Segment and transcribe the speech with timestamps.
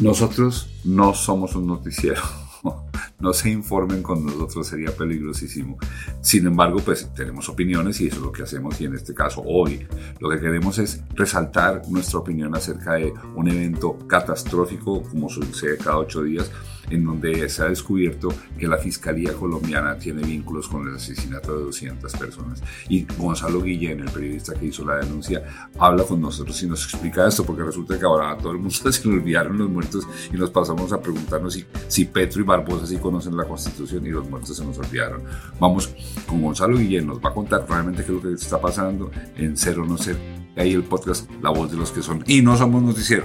[0.00, 2.22] Nosotros no somos un noticiero.
[3.20, 5.78] No se informen con nosotros, sería peligrosísimo.
[6.20, 9.42] Sin embargo, pues tenemos opiniones y eso es lo que hacemos y en este caso
[9.46, 9.86] hoy
[10.18, 15.98] lo que queremos es resaltar nuestra opinión acerca de un evento catastrófico como sucede cada
[15.98, 16.50] ocho días
[16.90, 18.28] en donde se ha descubierto
[18.58, 22.62] que la Fiscalía colombiana tiene vínculos con el asesinato de 200 personas.
[22.88, 27.26] Y Gonzalo Guillén, el periodista que hizo la denuncia, habla con nosotros y nos explica
[27.26, 30.36] esto, porque resulta que ahora a todo el mundo se le olvidaron los muertos y
[30.36, 34.28] nos pasamos a preguntarnos si, si Petro y Barbosa sí conocen la Constitución y los
[34.28, 35.22] muertos se nos olvidaron.
[35.60, 35.94] Vamos
[36.26, 39.56] con Gonzalo Guillén, nos va a contar realmente qué es lo que está pasando en
[39.56, 40.16] Cero No Ser.
[40.56, 42.22] Ahí el podcast La Voz de los que son.
[42.26, 43.24] Y no somos noticiero.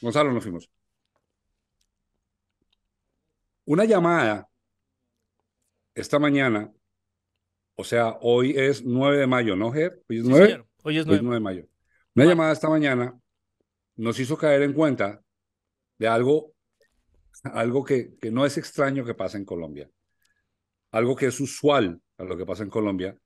[0.00, 0.68] Gonzalo, nos fuimos.
[3.68, 4.48] Una llamada
[5.94, 6.72] esta mañana,
[7.74, 10.02] o sea, hoy es 9 de mayo, ¿no, Ger?
[10.08, 10.64] Hoy es 9.
[10.84, 11.34] hoy es 9.
[11.34, 11.66] de mayo.
[12.14, 13.14] Una llamada esta mañana
[13.96, 15.22] nos hizo caer en cuenta
[15.98, 16.54] de algo,
[17.44, 19.90] algo que, que no es extraño que pasa en Colombia,
[20.90, 23.18] algo que es usual a lo que pasa en Colombia,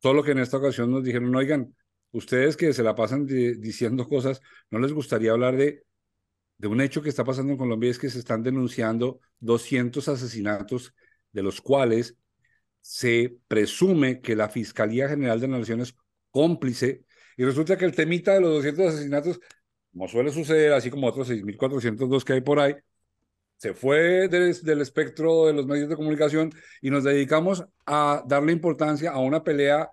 [0.00, 1.74] solo que en esta ocasión nos dijeron, oigan,
[2.12, 5.82] ustedes que se la pasan diciendo cosas, ¿no les gustaría hablar de
[6.62, 10.94] de un hecho que está pasando en Colombia es que se están denunciando 200 asesinatos,
[11.32, 12.16] de los cuales
[12.80, 15.96] se presume que la Fiscalía General de la Nación es
[16.30, 17.04] cómplice,
[17.36, 19.40] y resulta que el temita de los 200 asesinatos,
[19.92, 22.76] como suele suceder, así como otros 6.402 que hay por ahí,
[23.56, 29.10] se fue del, espectro de los medios de comunicación y nos dedicamos a darle importancia
[29.10, 29.90] a una pelea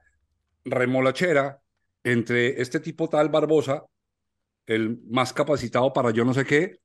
[0.66, 1.62] remolachera
[2.04, 3.86] entre este tipo tal Barbosa
[4.70, 6.80] el más capacitado para yo no sé qué,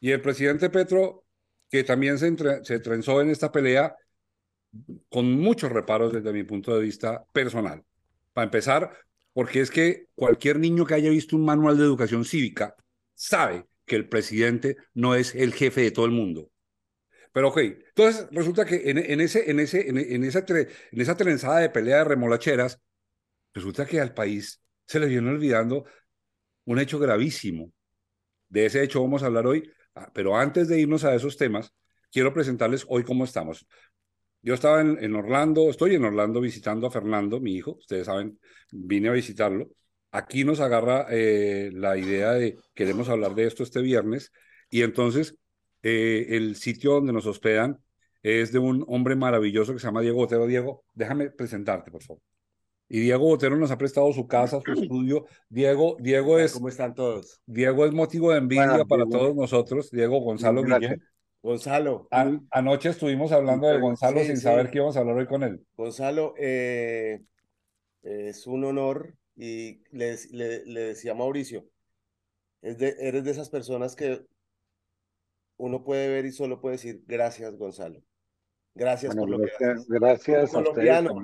[0.00, 1.24] y el presidente Petro,
[1.68, 3.96] que también se, trenzó en esta pelea
[5.08, 7.82] con muchos reparos desde mi punto de vista personal.
[8.32, 8.96] Para empezar,
[9.32, 12.76] porque es que cualquier niño que haya visto un manual de educación cívica
[13.14, 16.50] sabe que el presidente no es el jefe de todo el mundo.
[17.32, 21.70] Pero ok, entonces resulta que en, ese, en, ese, en, esa en esa trenzada de
[21.70, 22.80] pelea de remolacheras,
[23.54, 25.84] resulta que al país se le viene olvidando
[26.64, 27.72] un hecho gravísimo.
[28.48, 31.72] De ese hecho vamos a hablar hoy, ah, pero antes de irnos a esos temas,
[32.10, 33.66] quiero presentarles hoy cómo estamos.
[34.42, 38.38] Yo estaba en, Orlando, estoy en Orlando visitando a Fernando, mi hijo, ustedes saben,
[38.70, 39.70] vine a visitarlo.
[40.10, 44.32] Aquí nos agarra eh, la idea de queremos hablar de esto este viernes
[44.68, 45.36] y entonces
[45.82, 47.78] eh, el sitio donde nos hospedan
[48.22, 50.46] es de un hombre maravilloso que se llama Diego Otero.
[50.46, 52.31] Diego, déjame presentarte, por favor.
[52.94, 55.24] Y Diego Botero nos ha prestado su casa, su estudio.
[55.48, 56.52] Diego, Diego es.
[56.52, 57.40] ¿Cómo están todos?
[57.46, 59.90] Diego es motivo de envidia para todos nosotros.
[59.90, 61.02] Diego Gonzalo Guillén.
[61.42, 62.06] Gonzalo.
[62.50, 65.64] anoche estuvimos hablando de Gonzalo sin saber qué íbamos a hablar hoy con él.
[65.74, 67.22] Gonzalo, eh,
[68.02, 71.64] es un honor y le, le, decía a Mauricio,
[72.60, 74.20] es de, eres de esas personas que
[75.56, 78.02] uno puede ver y solo puede decir gracias, Gonzalo.
[78.74, 79.86] Gracias por lo que haces.
[79.88, 81.22] Gracias como a colombiano,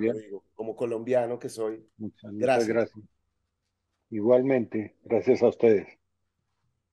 [0.53, 1.85] como colombiano que soy.
[1.97, 2.91] Muchas gracias.
[4.11, 5.87] Igualmente, gracias a ustedes.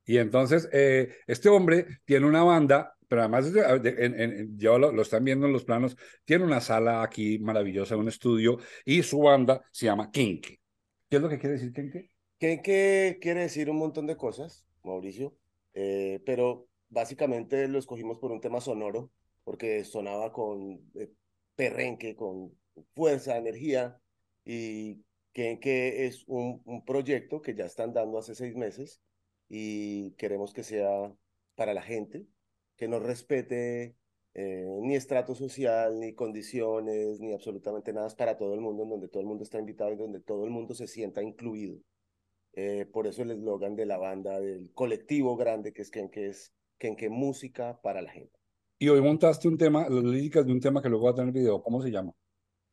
[0.05, 5.53] Y entonces, eh, este hombre tiene una banda, pero además, ya lo, están viendo en
[5.53, 10.61] los planos, tiene una sala aquí maravillosa, un estudio, y su banda se llama Kenke.
[11.09, 12.11] ¿Qué es lo que quiere decir Kenke?
[12.39, 15.34] Kenke quiere decir un montón de cosas, Mauricio,
[15.75, 19.11] eh, pero básicamente lo escogimos por un tema sonoro
[19.47, 21.09] porque sonaba con eh,
[21.55, 22.53] perrenque, con
[22.97, 23.97] fuerza, energía,
[24.45, 29.01] y que, es un, proyecto que ya están dando hace seis meses
[29.49, 31.15] y queremos que sea
[31.55, 32.27] para la gente,
[32.77, 33.95] que no respete
[34.34, 39.09] eh, ni estrato social, ni condiciones, ni absolutamente nada, para todo el mundo, en donde
[39.09, 41.78] todo el mundo está invitado y donde todo el mundo se sienta incluido.
[42.55, 46.53] Eh, por eso el eslogan de la banda, del colectivo grande que es que es
[46.78, 48.37] que música para la gente.
[48.78, 51.32] Y hoy montaste un tema, las líricas de un tema que luego va a tener
[51.32, 51.62] video.
[51.62, 52.12] ¿Cómo se llama?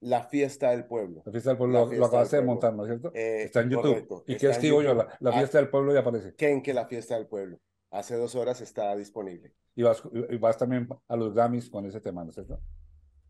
[0.02, 1.24] La fiesta del pueblo.
[1.26, 3.12] La fiesta del pueblo, lo, acabaste de montar, ¿no es cierto?
[3.16, 4.24] Eh, está en YouTube.
[4.28, 4.94] ¿Y qué escribo yo?
[4.94, 6.36] La, la, ah, fiesta del pueblo ya aparece.
[6.36, 7.58] ¿Quién que la fiesta del pueblo?
[7.90, 9.54] Hace dos horas está disponible.
[9.76, 12.60] Y vas, y vas también a los Grammys con ese tema, ¿no es cierto?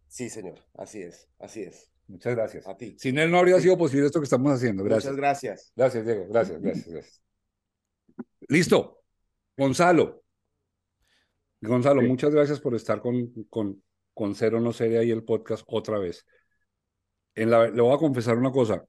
[0.07, 0.59] Sí, señor.
[0.73, 1.91] Así es, así es.
[2.07, 2.67] Muchas gracias.
[2.67, 2.95] A ti.
[2.97, 4.83] Sin él no habría sido posible esto que estamos haciendo.
[4.83, 5.11] Gracias.
[5.11, 5.73] Muchas gracias.
[5.75, 6.27] Gracias, Diego.
[6.27, 7.23] Gracias, gracias, gracias.
[8.47, 9.03] Listo.
[9.55, 10.22] Gonzalo,
[11.67, 13.81] Gonzalo, muchas gracias por estar con, con,
[14.13, 16.25] con Cero No Sería y el podcast otra vez.
[17.35, 18.85] En la, le voy a confesar una cosa.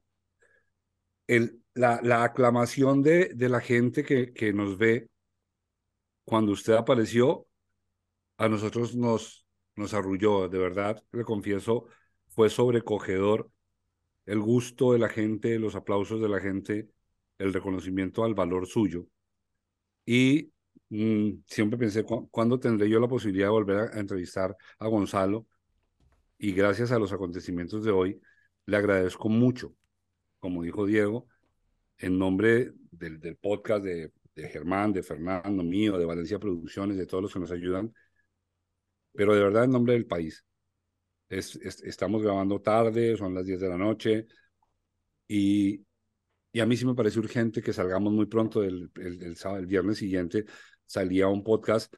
[1.27, 5.09] El, la, la aclamación de, de la gente que, que nos ve
[6.25, 7.47] cuando usted apareció,
[8.37, 9.45] a nosotros nos,
[9.75, 11.85] nos arrulló, de verdad, le confieso,
[12.27, 13.49] fue sobrecogedor
[14.25, 16.89] el gusto de la gente, los aplausos de la gente,
[17.37, 19.05] el reconocimiento al valor suyo.
[20.05, 20.51] Y
[20.89, 25.47] mm, siempre pensé, ¿cuándo tendré yo la posibilidad de volver a, entrevistar a Gonzalo?
[26.37, 28.21] Y gracias a los acontecimientos de hoy,
[28.65, 29.73] le agradezco mucho,
[30.39, 31.27] como dijo Diego,
[31.97, 37.05] en nombre del, del podcast de, de Germán, de Fernando, mío, de Valencia Producciones, de
[37.05, 37.93] todos los que nos ayudan,
[39.13, 40.45] pero de verdad en nombre del país.
[41.29, 44.27] Es, estamos grabando tarde, son las 10 de la noche,
[45.27, 45.85] y,
[46.51, 49.67] y a mí sí me parece urgente que salgamos muy pronto, el, el, sábado, el
[49.67, 50.45] viernes siguiente
[50.85, 51.93] salía un podcast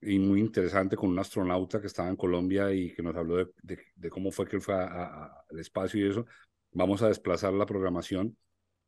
[0.00, 3.78] y muy interesante con un astronauta que estaba en Colombia y que nos habló de,
[3.94, 6.26] de, cómo fue que él fue al espacio y eso.
[6.72, 8.36] Vamos a desplazar la programación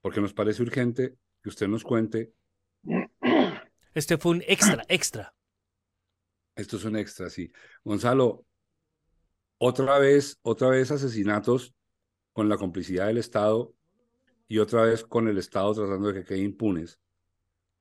[0.00, 2.32] porque nos parece urgente que usted nos cuente.
[3.94, 5.34] Este fue un extra, extra.
[6.56, 7.52] Esto es un extra, sí.
[7.84, 8.44] Gonzalo,
[9.58, 11.74] otra vez, otra vez asesinatos
[12.32, 13.72] con la complicidad del Estado
[14.48, 16.98] y otra vez con el Estado tratando de que quede impunes.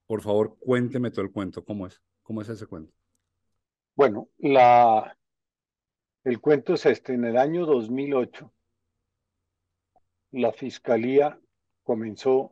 [0.07, 1.63] Por favor, cuénteme todo el cuento.
[1.63, 2.01] ¿Cómo es?
[2.23, 2.94] ¿Cómo es ese cuento?
[3.95, 5.17] Bueno, la,
[6.23, 7.13] el cuento es este.
[7.13, 8.51] En el año 2008,
[10.31, 11.39] la Fiscalía
[11.83, 12.51] comenzó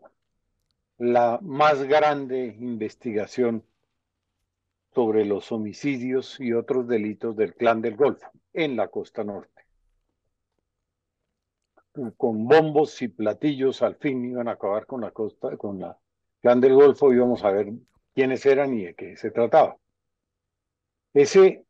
[0.97, 3.65] la más grande investigación
[4.93, 9.65] sobre los homicidios y otros delitos del Clan del Golfo en la costa norte.
[12.17, 15.97] Con bombos y platillos al fin iban a acabar con la costa, con la
[16.41, 17.71] Clan del Golfo, íbamos a ver
[18.13, 19.77] quiénes eran y de qué se trataba.
[21.13, 21.65] Ese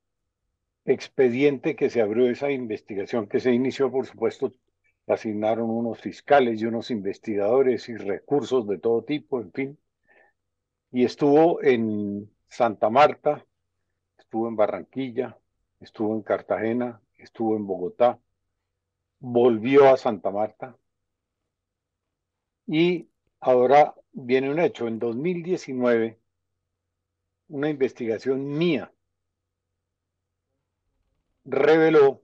[0.85, 4.51] expediente que se abrió, esa investigación que se inició, por supuesto,
[5.07, 9.79] asignaron unos fiscales y unos investigadores y recursos de todo tipo, en fin,
[10.91, 13.45] y estuvo en Santa Marta,
[14.17, 15.38] estuvo en Barranquilla,
[15.79, 18.19] estuvo en Cartagena, estuvo en Bogotá,
[19.19, 20.75] volvió a Santa Marta
[22.67, 23.07] y
[23.41, 24.88] ahora viene un hecho.
[24.88, 26.19] En 2019,
[27.49, 28.93] una investigación mía
[31.43, 32.23] reveló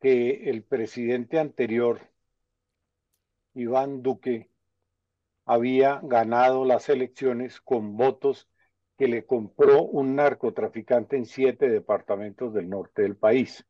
[0.00, 2.00] que el presidente anterior,
[3.54, 4.50] Iván Duque,
[5.44, 8.48] había ganado las elecciones con votos
[8.96, 13.66] que le compró un narcotraficante en siete departamentos del norte del país.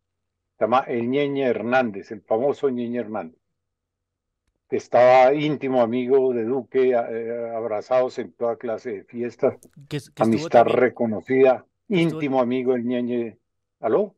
[0.59, 3.40] Se llama el Ñeñe Hernández, el famoso Ñeñe Hernández,
[4.77, 9.59] estaba íntimo amigo de Duque, eh, abrazados en toda clase de fiestas,
[10.17, 13.39] amistad reconocida, íntimo amigo del Ñeñe.
[13.81, 14.15] ¿Aló?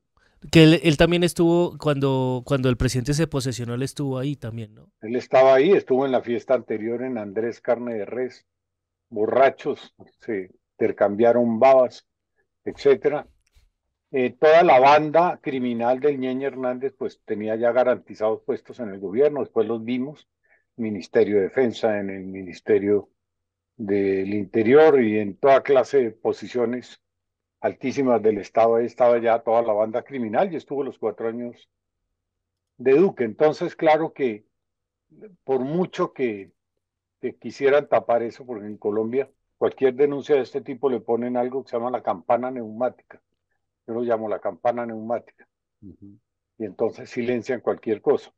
[0.51, 4.91] Que él, también estuvo, cuando, cuando el presidente se posesionó, él estuvo ahí también, ¿no?
[5.01, 8.45] Él estaba ahí, estuvo en la fiesta anterior en Andrés Carne de Res,
[9.09, 10.49] borrachos, sí
[10.83, 12.07] intercambiaron babas,
[12.65, 13.27] etcétera.
[14.11, 18.99] Eh, toda la banda criminal del Ñeñe Hernández pues tenía ya garantizados puestos en el
[18.99, 20.29] gobierno, después los vimos,
[20.82, 23.08] Ministerio de Defensa, en el Ministerio
[23.76, 27.00] del Interior y en toda clase de posiciones
[27.61, 31.70] altísimas del Estado, ahí estaba ya toda la banda criminal y estuvo los cuatro años
[32.76, 33.25] de Duque.
[33.25, 34.44] Entonces, claro que
[35.44, 36.52] por mucho que,
[37.20, 41.62] que quisieran tapar eso, porque en Colombia cualquier denuncia de este tipo le ponen algo
[41.62, 43.23] que se llama la campana neumática.
[43.87, 45.49] Yo lo llamo la campana neumática.
[45.81, 48.32] Y entonces silencian cualquier cosa.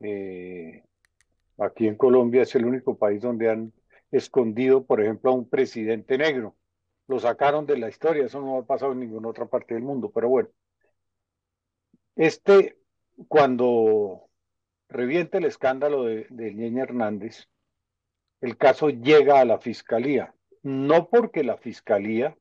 [0.00, 0.84] Eh,
[1.58, 3.72] aquí en Colombia es el único país donde han
[4.10, 6.56] escondido, por ejemplo, a un presidente negro.
[7.08, 10.10] Lo sacaron de la historia, eso no ha pasado en ninguna otra parte del mundo,
[10.10, 10.48] pero bueno.
[12.16, 12.78] Este,
[13.28, 14.28] cuando
[14.88, 17.48] reviente el escándalo de, de Ñeña Hernández,
[18.40, 22.36] el caso llega a la fiscalía, no porque la fiscalía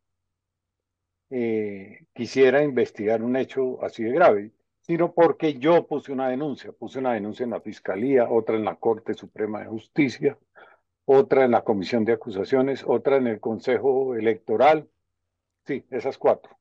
[1.30, 4.52] eh, quisiera investigar un hecho así de grave,
[4.82, 8.76] sino porque yo puse una denuncia, puse una denuncia en la fiscalía, otra en la
[8.76, 10.38] Corte Suprema de Justicia,
[11.06, 14.90] otra en la Comisión de Acusaciones, otra en el Consejo Electoral,
[15.66, 16.58] sí, esas cuatro,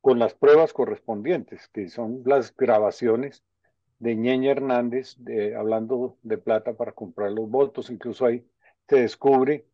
[0.00, 3.44] con las pruebas correspondientes, que son las grabaciones
[3.98, 8.46] de Ñeña Hernández de, hablando de plata para comprar los votos, incluso hay
[8.90, 9.66] se descubre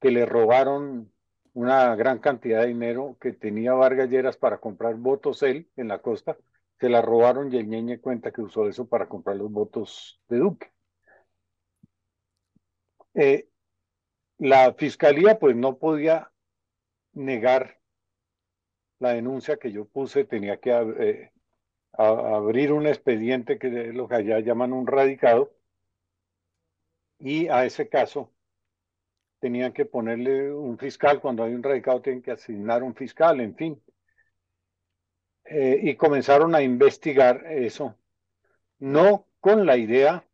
[0.00, 1.12] que le robaron
[1.54, 6.00] una gran cantidad de dinero que tenía Vargas Lleras para comprar votos él en la
[6.00, 6.36] costa,
[6.78, 10.38] se la robaron y el Ñeñe cuenta que usó eso para comprar los votos de
[10.38, 10.72] Duque.
[13.14, 13.48] Eh,
[14.38, 16.30] la fiscalía pues no podía
[17.14, 17.80] negar
[18.98, 21.32] la denuncia que yo puse, tenía que eh,
[21.92, 25.52] abrir un expediente que es lo que allá llaman un radicado
[27.18, 28.32] y a ese caso
[29.38, 33.54] tenían que ponerle un fiscal, cuando hay un radicado tienen que asignar un fiscal, en
[33.54, 33.82] fin.
[35.48, 37.96] Eh, y comenzaron a investigar eso,
[38.78, 40.26] no con la idea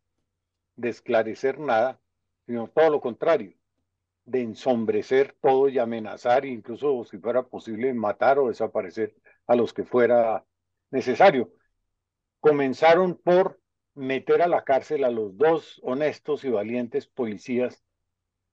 [0.77, 2.01] de esclarecer nada,
[2.47, 3.53] sino todo lo contrario,
[4.25, 9.15] de ensombrecer todo y amenazar, incluso si fuera posible matar o desaparecer
[9.47, 10.47] a los que fuera
[10.91, 11.53] necesario.
[12.41, 13.61] Comenzaron por
[13.95, 17.85] meter a la cárcel a los dos honestos y valientes policías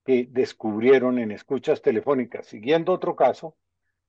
[0.04, 2.46] que descubrieron en escuchas telefónicas.
[2.46, 3.56] Siguiendo otro caso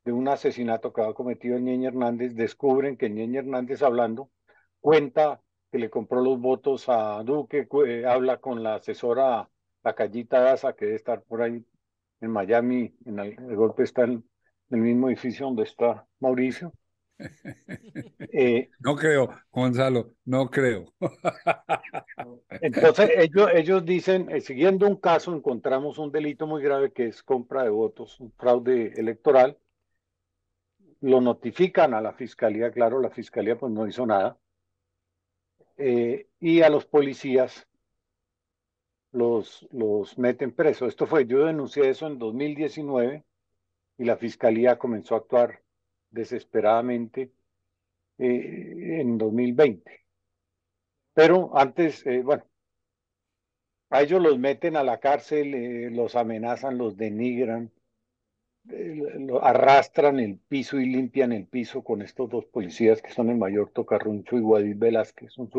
[0.04, 4.32] de un asesinato que había cometido el Ñeñe Hernández, descubren que Ñeñe Hernández hablando
[4.80, 5.42] cuenta
[5.72, 9.50] que le compró los votos a Duque, eh, habla con la asesora,
[9.84, 11.66] la Callita Daza, que debe estar por ahí
[12.22, 14.24] en Miami, en el, el golpe está en
[14.70, 16.74] el mismo edificio donde está Mauricio,
[18.34, 20.94] eh, no creo, Gonzalo, no creo.
[22.62, 27.24] Entonces ellos, ellos dicen, eh, siguiendo un caso, encontramos un delito muy grave que es
[27.24, 29.58] compra de votos, un fraude electoral.
[31.02, 34.38] Lo notifican a la fiscalía, claro, la fiscalía pues no hizo nada.
[35.78, 37.68] Eh, y a los policías
[39.12, 40.90] los, los meten presos.
[40.90, 43.26] Esto fue, yo denuncié eso en 2019
[43.98, 45.62] y la fiscalía comenzó a actuar
[46.10, 47.32] desesperadamente
[48.18, 50.02] eh, en 2020.
[51.14, 52.46] Pero antes, eh, bueno,
[53.90, 57.72] a ellos los meten a la cárcel, eh, los amenazan, los denigran,
[58.64, 63.38] lo arrastran el piso y limpian el piso con estos dos policías que son el
[63.38, 65.38] mayor Tocarruncho y Guadil Velázquez.
[65.38, 65.50] Un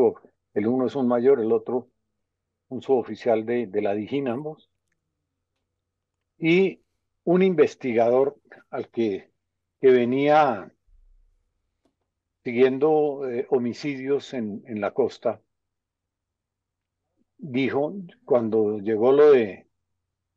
[0.54, 1.88] el uno es un mayor, el otro
[2.68, 4.71] un suboficial de, de la Dijín, ambos.
[6.38, 6.80] Y
[7.25, 8.40] un investigador
[8.71, 9.32] al que
[9.82, 10.73] que venía
[12.44, 15.42] siguiendo eh, homicidios en, en, la costa,
[17.37, 17.92] dijo
[18.25, 19.66] cuando llegó lo de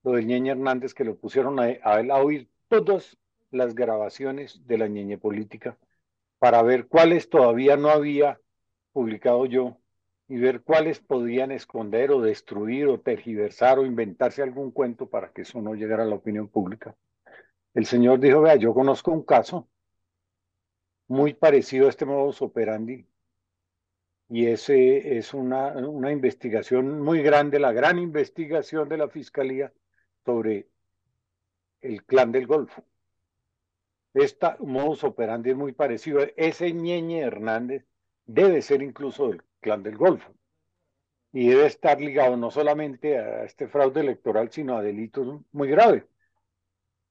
[0.01, 3.17] lo de Ñeñe Hernández que lo pusieron a, a él a oír todas
[3.51, 5.77] las grabaciones de la Ñeñe política
[6.39, 8.39] para ver cuáles todavía no había
[8.91, 9.77] publicado yo
[10.27, 15.43] y ver cuáles podían esconder o destruir o tergiversar o inventarse algún cuento para que
[15.43, 16.95] eso no llegara a la opinión pública.
[17.73, 19.67] El señor dijo, vea, yo conozco un caso
[21.07, 23.07] muy parecido a este modus operandi
[24.29, 29.71] y ese es una, una investigación muy grande, la gran investigación de la Fiscalía
[30.25, 30.67] sobre
[31.85, 32.83] el clan del Golfo.
[34.13, 36.21] Esta modus operandi es muy parecido.
[36.37, 37.85] Ese Ñeñe Hernández
[38.25, 40.33] debe ser incluso del clan del Golfo
[41.31, 46.05] y debe estar ligado no solamente a este fraude electoral, sino a delitos muy graves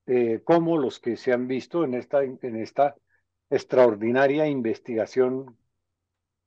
[0.06, 2.94] eh, como los que se han visto en esta, en esta
[3.50, 5.56] extraordinaria investigación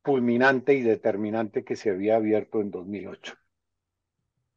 [0.03, 3.36] fulminante y determinante que se había abierto en 2008.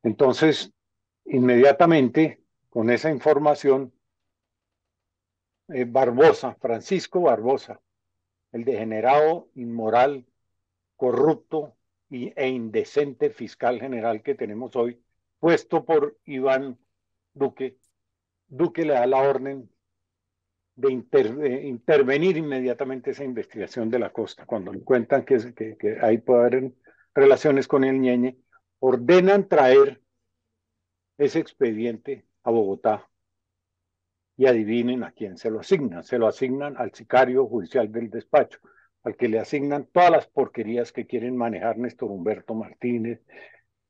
[0.02, 0.72] Entonces,
[1.24, 2.39] inmediatamente,
[2.70, 3.92] con esa información,
[5.68, 7.80] eh, Barbosa, Francisco Barbosa,
[8.52, 10.24] el degenerado, inmoral,
[10.96, 11.76] corrupto
[12.08, 15.02] y, e indecente fiscal general que tenemos hoy,
[15.38, 16.78] puesto por Iván
[17.34, 17.76] Duque,
[18.48, 19.70] Duque le da la orden
[20.74, 24.46] de, intervenir inmediatamente esa investigación de la costa.
[24.46, 26.72] Cuando le cuentan que, que, que ahí puede haber
[27.14, 28.38] relaciones con el ñeñe,
[28.80, 30.02] ordenan traer
[31.16, 33.08] ese expediente a Bogotá
[34.36, 36.04] y adivinen a quién se lo asignan.
[36.04, 38.58] Se lo asignan al sicario judicial del despacho,
[39.02, 43.22] al que le asignan todas las porquerías que quieren manejar Néstor Humberto Martínez,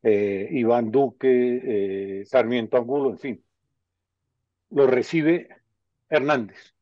[0.03, 3.45] eh, Iván Duque, eh, Sarmiento Angulo, en fin
[4.71, 5.49] lo recibe
[6.09, 6.75] Hernández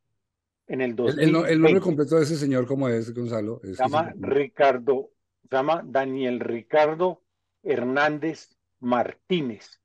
[0.67, 1.51] en el 2020.
[1.51, 3.59] El, nombre completo de ese señor, ¿cómo es, Gonzalo?
[3.63, 5.09] se llama Ricardo,
[5.41, 7.23] se llama Daniel Ricardo
[7.63, 9.81] Hernández Martínez,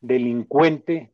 [0.00, 1.11] delincuente,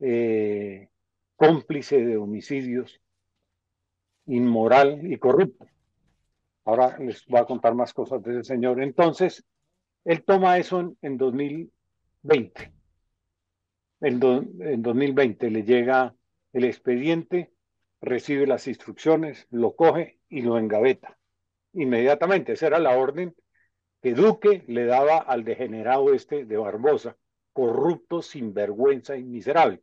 [0.00, 0.88] eh,
[1.36, 3.00] cómplice de homicidios,
[4.26, 5.66] inmoral y corrupto.
[6.64, 8.82] Ahora les voy a contar más cosas de ese señor.
[8.82, 9.44] Entonces,
[10.04, 12.76] él toma eso en, en 2020
[14.00, 16.14] en, 2020 le llega
[16.52, 17.52] el expediente,
[18.00, 21.18] recibe las instrucciones, lo coge y lo engaveta.
[21.72, 23.34] Inmediatamente, esa era la orden
[24.02, 27.16] que Duque le daba al degenerado este de Barbosa,
[27.52, 29.82] corrupto, sinvergüenza y miserable.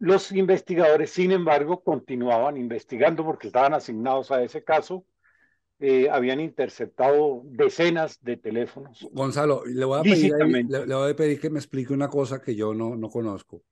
[0.00, 5.04] Los investigadores, sin embargo, continuaban investigando porque estaban asignados a ese caso
[5.82, 9.08] eh, habían interceptado decenas de teléfonos.
[9.12, 10.34] Gonzalo, le voy, a pedir
[10.68, 13.62] le, voy a pedir que me explique una cosa que yo no, no conozco,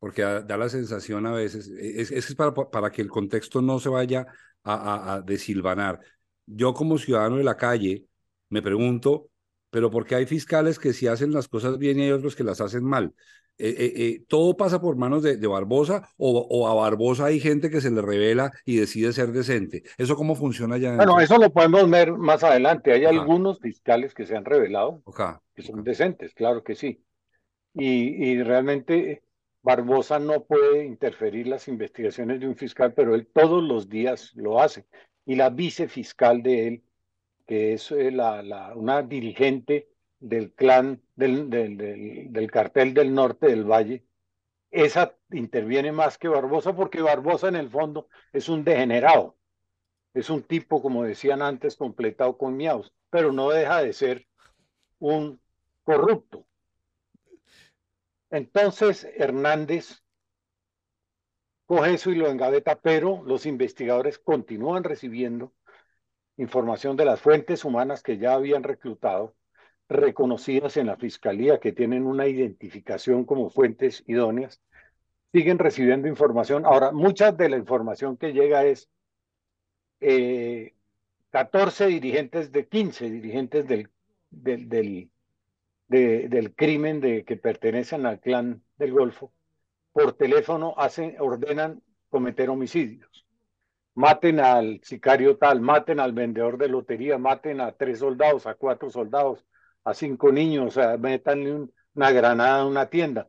[0.00, 3.78] porque da la sensación a veces, e, es, es para, para que el contexto no
[3.78, 4.26] se vaya
[4.64, 6.00] a, a, desilvanar.
[6.44, 8.06] Yo como ciudadano de la calle
[8.48, 9.30] me pregunto,
[9.70, 12.42] pero ¿por qué hay fiscales que si hacen las cosas bien y hay otros que
[12.42, 13.14] las hacen mal?
[13.60, 17.80] Eh, eh, eh, todo pasa por manos de, Barbosa o, a Barbosa hay gente que
[17.80, 19.82] se le revela y decide ser decente.
[19.98, 20.94] ¿Eso cómo funciona ya?
[20.94, 22.92] Bueno, eso lo podemos ver más adelante.
[22.92, 25.02] Hay algunos fiscales que se han revelado
[25.54, 27.02] que son decentes, claro que sí.
[27.74, 29.24] y, y realmente
[29.62, 34.60] Barbosa no puede interferir las investigaciones de un fiscal, pero él todos los días lo
[34.60, 34.86] hace.
[35.26, 36.82] Y la vicefiscal de él,
[37.44, 39.88] que es la, la, una dirigente
[40.20, 41.76] del clan, del, del,
[42.32, 44.04] del, cartel del norte del Valle,
[44.70, 49.36] esa interviene más que Barbosa porque Barbosa en el fondo es un degenerado.
[50.14, 54.26] Es un tipo, como decían antes, completado con miaos, pero no deja de ser
[54.98, 55.40] un
[55.84, 56.46] corrupto.
[58.30, 60.02] Entonces Hernández
[61.66, 65.52] coge eso y lo engaveta, pero los investigadores continúan recibiendo
[66.36, 69.34] información de las fuentes humanas que ya habían reclutado,
[69.88, 74.60] reconocidas en la fiscalía, que tienen una identificación como fuentes idóneas,
[75.32, 76.66] siguen recibiendo información.
[76.66, 78.88] Ahora, mucha de la información que llega es
[80.00, 80.74] eh,
[81.30, 83.88] 14 dirigentes de 15 dirigentes del,
[84.30, 85.10] del, del
[85.88, 89.32] de, del crimen de que pertenecen al clan del Golfo,
[89.92, 93.26] por teléfono hacen, ordenan cometer homicidios.
[93.94, 98.90] Maten al sicario tal, maten al vendedor de lotería, maten a tres soldados, a cuatro
[98.90, 99.44] soldados,
[99.90, 103.28] a cinco niños, o sea, metanle un, una granada a una tienda.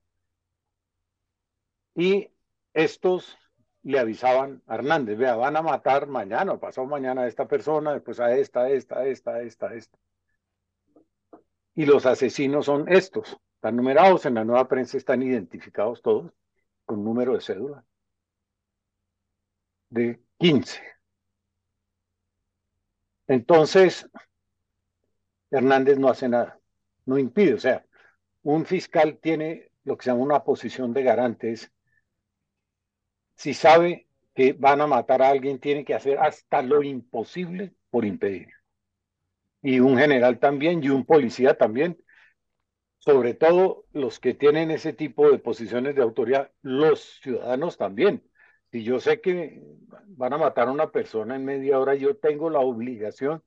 [1.96, 2.30] Y
[2.74, 3.38] estos
[3.84, 7.94] le avisaban a Hernández, vea, van a matar mañana o pasado mañana a esta persona,
[7.94, 9.98] después a esta, a esta, a esta, a esta, a esta
[11.80, 13.38] y los asesinos son estos.
[13.56, 16.30] Están numerados en la nueva prensa, están identificados todos
[16.86, 17.86] con número de cédula
[19.90, 20.82] de 15.
[23.28, 24.10] Entonces,
[25.52, 26.60] Hernández no hace nada,
[27.06, 27.86] no impide, o sea,
[28.44, 31.72] un fiscal tiene lo que se llama una posición de garantes.
[33.36, 38.06] Si sabe que van a matar a alguien, tiene que hacer hasta lo imposible por
[38.06, 38.50] impedir
[39.62, 41.98] y un general también y un policía también.
[43.00, 48.24] Sobre todo los que tienen ese tipo de posiciones de autoridad, los ciudadanos también.
[48.72, 49.62] Si yo sé que
[50.08, 53.44] van a matar a una persona en media hora, yo tengo la obligación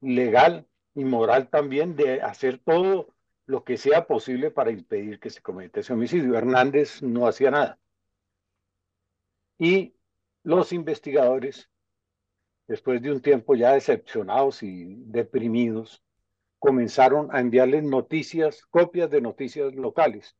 [0.00, 0.66] legal
[0.98, 3.14] y moral también de hacer todo
[3.46, 6.36] lo que sea posible para impedir que se cometa ese homicidio.
[6.36, 7.78] Hernández no hacía nada.
[9.58, 9.94] Y
[10.42, 11.70] los investigadores
[12.68, 16.04] después de un tiempo ya decepcionados y deprimidos,
[16.58, 20.36] comenzaron a enviarles noticias, copias de noticias locales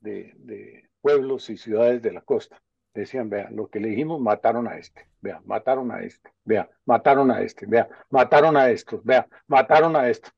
[0.00, 2.62] de, de, pueblos y ciudades de la costa.
[2.94, 7.30] Decían, vean, lo que le dijimos, mataron a este, vean, mataron a este, vean, mataron
[7.32, 10.30] a este, vean, mataron a estos, vean, mataron a esto.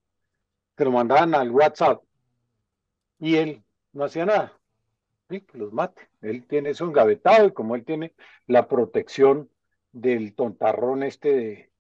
[0.77, 2.03] Se lo mandaban al WhatsApp
[3.19, 4.59] y él no hacía nada.
[5.29, 6.09] Sí, que los mate.
[6.23, 8.15] Él tiene eso engavetado y como él tiene
[8.47, 9.51] la protección
[9.93, 11.71] del tontarrón este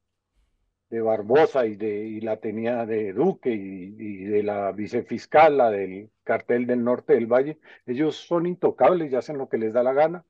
[0.91, 6.11] de, Barbosa y, de, la tenía de Duque y, y, de la vicefiscal, la del
[6.23, 9.93] cartel del norte del Valle, ellos son intocables y hacen lo que les da la
[9.93, 10.25] gana.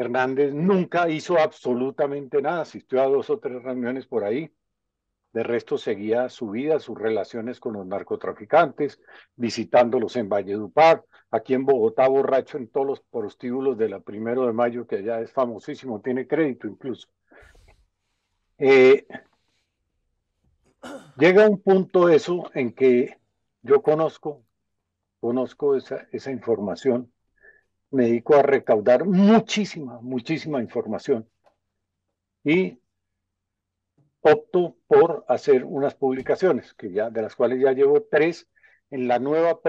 [0.00, 4.50] Hernández nunca hizo absolutamente nada, asistió a dos o tres reuniones por ahí,
[5.32, 9.00] de resto seguía su vida, sus relaciones con los narcotraficantes,
[9.36, 14.52] visitándolos en Valledupar, aquí en Bogotá, borracho en todos los prostíbulos de la primero de
[14.52, 17.08] mayo, que allá es famosísimo, tiene crédito incluso.
[18.58, 19.06] Eh,
[21.18, 23.18] llega un punto eso en que
[23.62, 24.42] yo conozco,
[25.20, 27.12] conozco esa, esa información,
[27.90, 31.28] me dedico a recaudar muchísima, muchísima información
[32.44, 32.78] y
[34.20, 38.48] opto por hacer unas publicaciones, que ya, de las cuales ya llevo tres
[38.90, 39.60] en la nueva.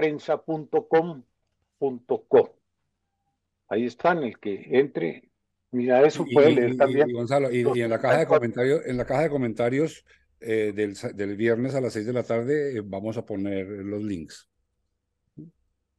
[3.68, 5.30] Ahí están, el que entre,
[5.70, 7.10] mira eso, puede y, leer y, también.
[7.10, 10.04] Y, Gonzalo, y, y, en la caja de comentarios, en la caja de comentarios
[10.40, 14.02] eh, del, del, viernes a las 6 de la tarde eh, vamos a poner los
[14.02, 14.51] links.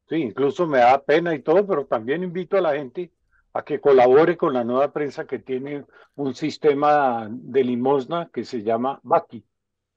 [0.09, 3.11] Sí, incluso me da pena y todo, pero también invito a la gente
[3.53, 5.85] a que colabore con la nueva prensa que tiene
[6.15, 9.45] un sistema de limosna que se llama Baki.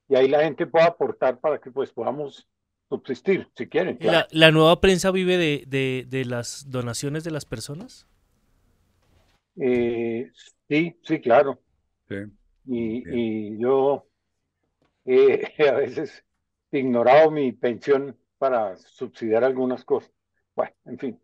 [0.09, 2.47] Y ahí la gente puede aportar para que pues podamos
[2.89, 3.97] subsistir, si quieren.
[3.97, 4.29] Claro.
[4.31, 8.07] ¿La, ¿La, nueva prensa vive de, de, de, las donaciones de las personas?
[9.57, 10.31] Eh,
[10.69, 11.61] sí, sí, claro.
[12.09, 12.17] Sí.
[12.67, 14.07] Y, y, yo
[15.05, 16.25] eh, a veces
[16.71, 20.13] he ignorado mi pensión para subsidiar algunas cosas.
[20.55, 21.23] Bueno, en fin.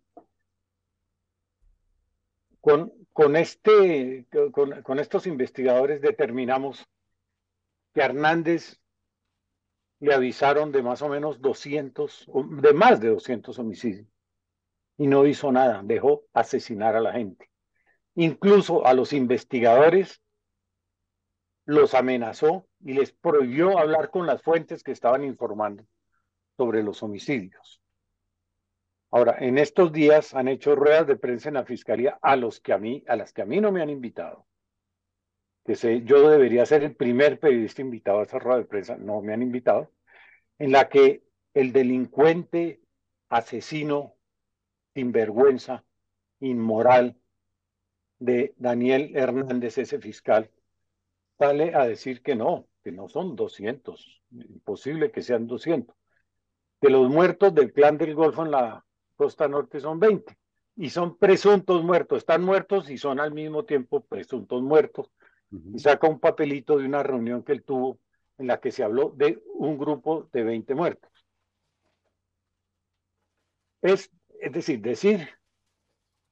[2.60, 6.86] Con, con, este, con, con estos investigadores determinamos
[7.92, 8.80] que Hernández
[9.98, 12.28] le avisaron de más o menos 200,
[12.60, 14.06] de más de 200 homicidios.
[14.96, 17.50] Y no hizo nada, dejó asesinar a la gente.
[18.14, 20.22] Incluso a los investigadores
[21.64, 25.84] los amenazó y les prohibió hablar con las fuentes que estaban informando
[26.56, 27.82] sobre los homicidios.
[29.10, 32.72] Ahora, en estos días han hecho ruedas de prensa en la fiscalía a los que
[32.72, 34.46] a mí, a las que a mí no me han invitado.
[35.64, 39.20] Que sé, yo debería ser el primer periodista invitado a esa rueda de prensa, no
[39.20, 39.92] me han invitado,
[40.58, 41.22] en la que
[41.54, 42.80] el delincuente,
[43.28, 44.14] asesino,
[44.94, 45.84] sinvergüenza,
[46.40, 47.16] inmoral
[48.18, 50.50] de Daniel Hernández, ese fiscal,
[51.38, 55.94] sale a decir que no, que no son 200, imposible que sean 200,
[56.82, 60.36] que los muertos del clan del Golfo en la costa norte son 20
[60.74, 65.08] y son presuntos muertos, están muertos y son al mismo tiempo presuntos muertos.
[65.72, 68.00] Y saca un papelito de una reunión que él tuvo
[68.36, 71.12] en la que se habló de un grupo de 20 muertos.
[73.80, 75.28] Es, es decir, decir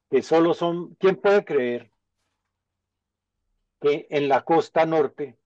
[0.09, 1.91] que solo son, ¿quién puede creer
[3.79, 5.37] que en la costa norte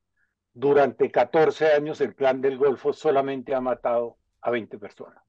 [0.54, 5.24] durante 14 años el clan del Golfo solamente ha matado a 20 personas?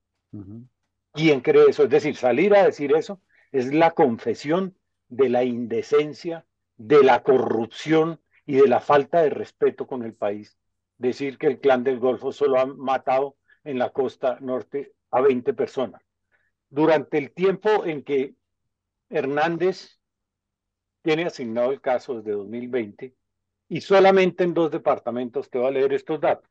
[1.12, 1.84] ¿Quién cree eso?
[1.84, 4.76] Es decir, salir a decir eso es la confesión
[5.08, 6.44] de la indecencia,
[6.76, 10.58] de la corrupción y de la falta de respeto con el país.
[10.98, 15.54] Decir que el clan del Golfo solo ha matado en la costa norte a 20
[15.54, 16.02] personas.
[16.68, 18.34] Durante el tiempo en que
[19.08, 19.98] Hernández
[21.00, 23.14] tiene asignado el caso desde 2020
[23.68, 26.50] y solamente en dos departamentos, te voy a leer estos datos.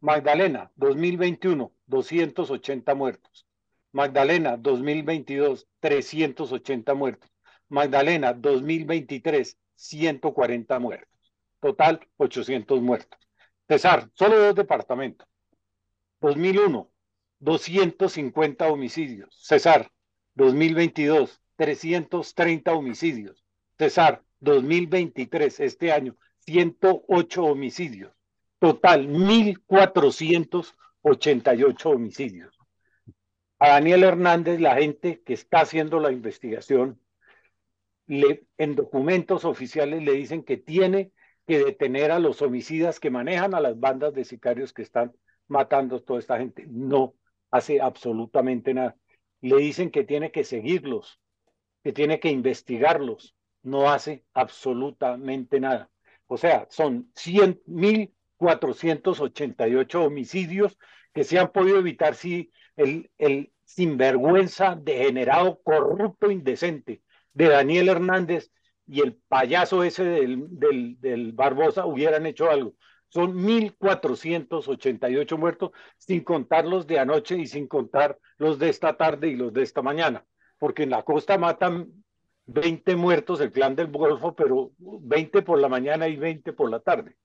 [0.00, 3.46] Magdalena, 2021, 280 muertos.
[3.92, 7.30] Magdalena 2022, 380 muertos.
[7.68, 11.34] Magdalena 2023, 140 muertos.
[11.60, 13.18] Total, 800 muertos.
[13.68, 15.28] Cesar, solo dos departamentos.
[16.20, 16.90] 2001,
[17.40, 19.36] 250 homicidios.
[19.42, 19.90] Cesar,
[20.34, 23.44] 2022, 330 homicidios.
[23.78, 28.19] Cesar, 2023, este año, 108 homicidios.
[28.60, 32.60] Total, 1.488 homicidios
[33.60, 36.98] a Daniel Hernández, la gente que está haciendo la investigación,
[38.06, 41.12] le, en documentos oficiales le dicen que tiene
[41.46, 45.12] que detener a los homicidas que manejan a las bandas de sicarios que están
[45.46, 46.64] matando a toda esta gente.
[46.68, 47.14] No
[47.50, 48.96] hace absolutamente nada.
[49.42, 51.20] Le dicen que tiene que seguirlos,
[51.84, 53.36] que tiene que investigarlos.
[53.62, 55.90] No hace absolutamente nada.
[56.28, 57.12] O sea, son
[58.40, 60.78] 100.488 homicidios
[61.12, 68.50] que se han podido evitar si el, el sinvergüenza, degenerado, corrupto, indecente de Daniel Hernández
[68.86, 72.74] y el payaso ese del, del, del Barbosa hubieran hecho algo.
[73.08, 79.28] Son 1.488 muertos, sin contar los de anoche y sin contar los de esta tarde
[79.28, 80.24] y los de esta mañana,
[80.58, 82.04] porque en la costa matan
[82.46, 86.80] 20 muertos el clan del Golfo, pero 20 por la mañana y 20 por la
[86.80, 87.16] tarde.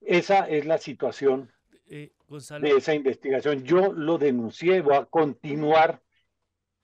[0.00, 1.52] Esa es la situación
[1.88, 3.64] eh, de esa investigación.
[3.64, 6.02] Yo lo denuncié, voy a continuar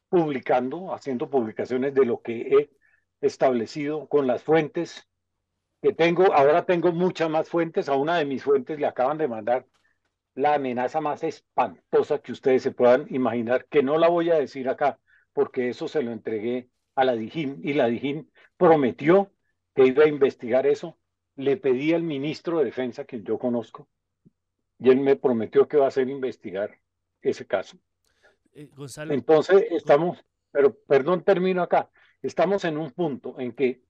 [0.09, 2.71] publicando, haciendo publicaciones de lo que he
[3.21, 5.09] establecido con las fuentes
[5.83, 6.33] que tengo.
[6.33, 7.89] Ahora tengo muchas más fuentes.
[7.89, 9.67] A una de mis fuentes le acaban de mandar
[10.35, 14.69] la amenaza más espantosa que ustedes se puedan imaginar, que no la voy a decir
[14.69, 15.01] acá,
[15.33, 19.33] porque eso se lo entregué a la DIJIM y la DIJIM prometió
[19.75, 20.99] que iba a investigar eso.
[21.37, 23.89] Le pedí al ministro de Defensa, que yo conozco,
[24.79, 26.79] y él me prometió que va a hacer investigar
[27.23, 27.77] ese caso.
[28.55, 28.71] Eh,
[29.11, 31.91] Entonces estamos, pero perdón, termino acá.
[32.23, 33.83] Estamos en un punto en que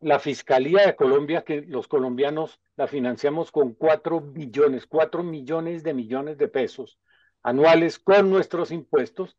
[0.00, 5.94] la Fiscalía de Colombia, que los colombianos la financiamos con cuatro billones, cuatro millones de
[5.94, 7.00] millones de pesos
[7.42, 9.36] anuales con nuestros impuestos,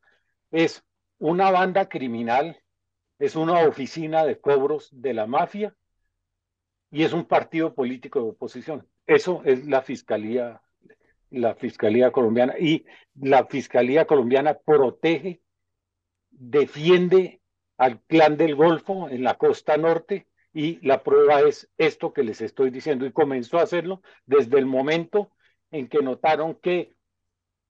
[0.51, 0.83] es
[1.17, 2.61] una banda criminal,
[3.19, 5.75] es una oficina de cobros de la mafia
[6.91, 8.87] y es un partido político de oposición.
[9.05, 10.61] Eso es la fiscalía,
[11.29, 12.55] la fiscalía colombiana.
[12.59, 15.41] Y la fiscalía colombiana protege,
[16.31, 17.41] defiende
[17.77, 22.41] al clan del Golfo en la costa norte y la prueba es esto que les
[22.41, 25.31] estoy diciendo y comenzó a hacerlo desde el momento
[25.71, 26.95] en que notaron que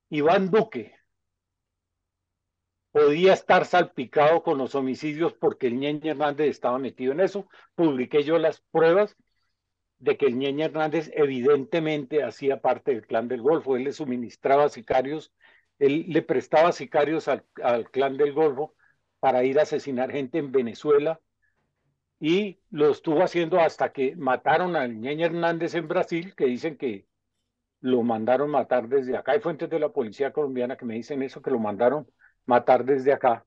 [0.10, 0.96] Iván Duque
[2.92, 7.48] podía estar salpicado con los homicidios porque el Ñeñe Hernández estaba metido en eso.
[7.76, 9.16] Publiqué yo las pruebas
[10.00, 14.70] de que el Ñeñe Hernández evidentemente hacía parte del clan del Golfo, él le suministraba
[14.70, 15.34] sicarios,
[15.78, 17.44] él le prestaba sicarios al,
[17.92, 18.76] clan del Golfo
[19.20, 21.20] para ir a asesinar gente en Venezuela
[22.20, 27.08] y lo estuvo haciendo hasta que mataron al Ñeñe Hernández en Brasil, que dicen que
[27.82, 29.34] lo mandaron matar desde acá.
[29.34, 32.08] Hay fuentes de la policía colombiana que me dicen eso, que lo mandaron
[32.46, 33.46] matar desde acá,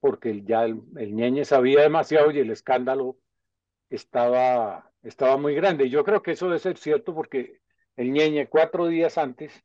[0.00, 3.16] porque ya el, el Ñeñe sabía demasiado y el escándalo
[3.90, 5.88] estaba estaba muy grande.
[5.88, 7.60] Yo creo que eso debe ser cierto porque
[7.96, 9.64] el Ñeñe cuatro días antes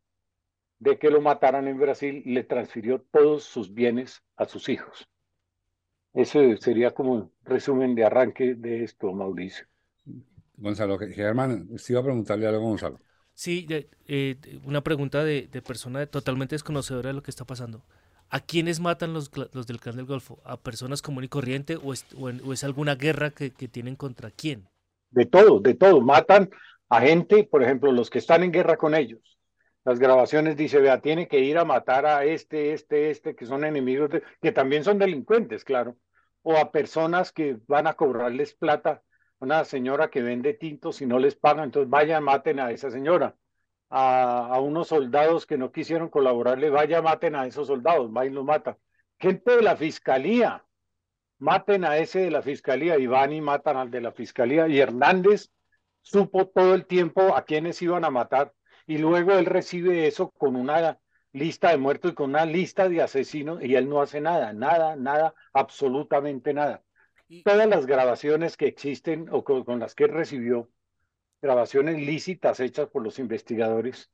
[0.79, 5.07] de que lo mataran en Brasil, le transfirió todos sus bienes a sus hijos.
[6.13, 9.67] Ese sería como un resumen de arranque de esto, Mauricio.
[10.57, 12.99] Gonzalo, Germán, usted iba a preguntarle algo a Gonzalo.
[13.33, 13.67] Sí,
[14.07, 17.85] eh, una pregunta de, persona totalmente desconocedora de lo que está pasando.
[18.33, 20.39] ¿A quiénes matan los, los del clan del Golfo?
[20.45, 24.31] ¿A personas común y corriente o es, o es alguna guerra que, que, tienen contra
[24.31, 24.69] quién?
[25.09, 25.99] De todo, de todo.
[25.99, 26.49] Matan
[26.87, 29.37] a gente, por ejemplo, los que están en guerra con ellos.
[29.83, 33.65] Las grabaciones dice, vea, tiene que ir a matar a este, este, este, que son
[33.65, 35.97] enemigos, de, que también son delincuentes, claro.
[36.41, 39.03] O a personas que van a cobrarles plata
[39.39, 43.35] una señora que vende tintos y no les pagan, entonces vayan, maten a esa señora.
[43.93, 48.45] A, unos soldados que no quisieron colaborarle, vaya, maten a esos soldados, va y los
[48.45, 48.77] mata.
[49.19, 50.65] Gente de la fiscalía,
[51.39, 54.67] maten a ese de la fiscalía y van y matan al de la fiscalía.
[54.67, 55.49] Y Hernández
[56.01, 58.53] supo todo el tiempo a quienes iban a matar
[58.87, 60.99] y luego él recibe eso con una
[61.33, 64.95] lista de muertos y con una lista de asesinos y él no hace nada, nada,
[64.95, 66.83] nada, absolutamente nada
[67.43, 70.69] todas las grabaciones que existen o con, las que recibió,
[71.41, 74.11] grabaciones lícitas hechas por los investigadores,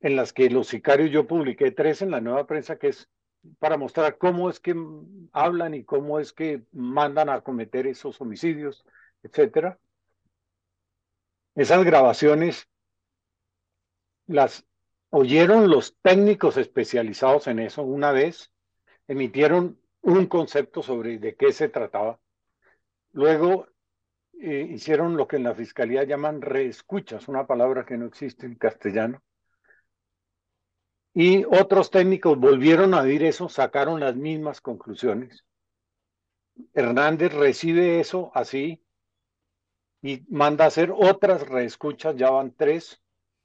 [0.00, 3.08] en las que los sicarios yo publiqué tres en la nueva prensa, que es
[3.58, 4.74] para mostrar cómo es que
[5.32, 8.84] hablan y cómo es que mandan a cometer esos homicidios,
[9.22, 9.78] etcétera.
[11.54, 12.68] Esas grabaciones
[14.26, 14.66] las
[15.10, 18.50] oyeron los técnicos especializados en eso una vez,
[19.06, 22.18] emitieron un concepto sobre de qué se trataba.
[23.12, 23.68] Luego
[24.40, 28.56] eh, hicieron lo que en la fiscalía llaman reescuchas, una palabra que no existe en
[28.56, 29.22] castellano.
[31.12, 35.44] Y otros técnicos volvieron a oír eso, sacaron las mismas conclusiones.
[36.72, 38.84] Hernández recibe eso así
[40.02, 43.00] y manda a hacer otras reescuchas, ya van tres,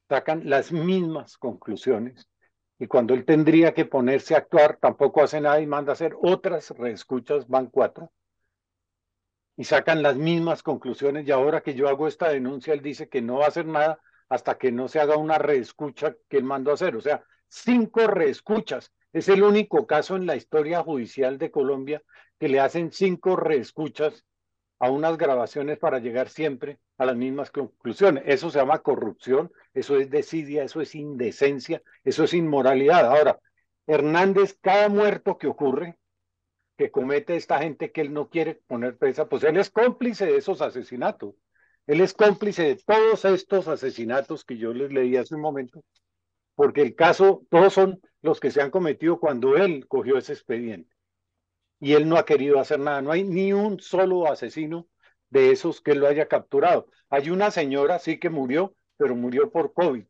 [0.07, 2.29] sacan las mismas conclusiones
[2.79, 6.15] y cuando él tendría que ponerse a actuar, tampoco hace nada y manda a hacer
[6.21, 8.11] otras reescuchas, van cuatro,
[9.59, 11.27] y sacan las mismas conclusiones.
[11.27, 13.99] Y ahora que yo hago esta denuncia, él dice que no va a hacer nada
[14.29, 16.95] hasta que no se haga una reescucha que él mandó a hacer.
[16.95, 18.93] O sea, cinco reescuchas.
[19.11, 22.01] Es el único caso en la historia judicial de Colombia
[22.39, 24.23] que le hacen cinco reescuchas
[24.79, 28.23] a unas grabaciones para llegar siempre a las mismas conclusiones.
[28.27, 33.07] Eso se llama corrupción, eso es desidia, eso es indecencia, eso es inmoralidad.
[33.07, 33.37] Ahora,
[33.87, 35.98] Hernández, cada muerto que ocurre,
[36.79, 40.37] que comete esta gente que él no quiere poner presa, pues él es cómplice de
[40.37, 41.35] esos asesinatos.
[41.87, 45.83] Él es cómplice de todos estos asesinatos que yo les leí hace un momento,
[46.55, 50.95] porque el caso, todos son los que se han cometido cuando él cogió ese expediente
[51.81, 53.01] y él no ha querido hacer nada.
[53.01, 54.87] No hay ni un solo asesino
[55.29, 56.87] de esos que lo haya capturado.
[57.09, 60.05] Hay una señora, sí que murió, pero murió por COVID.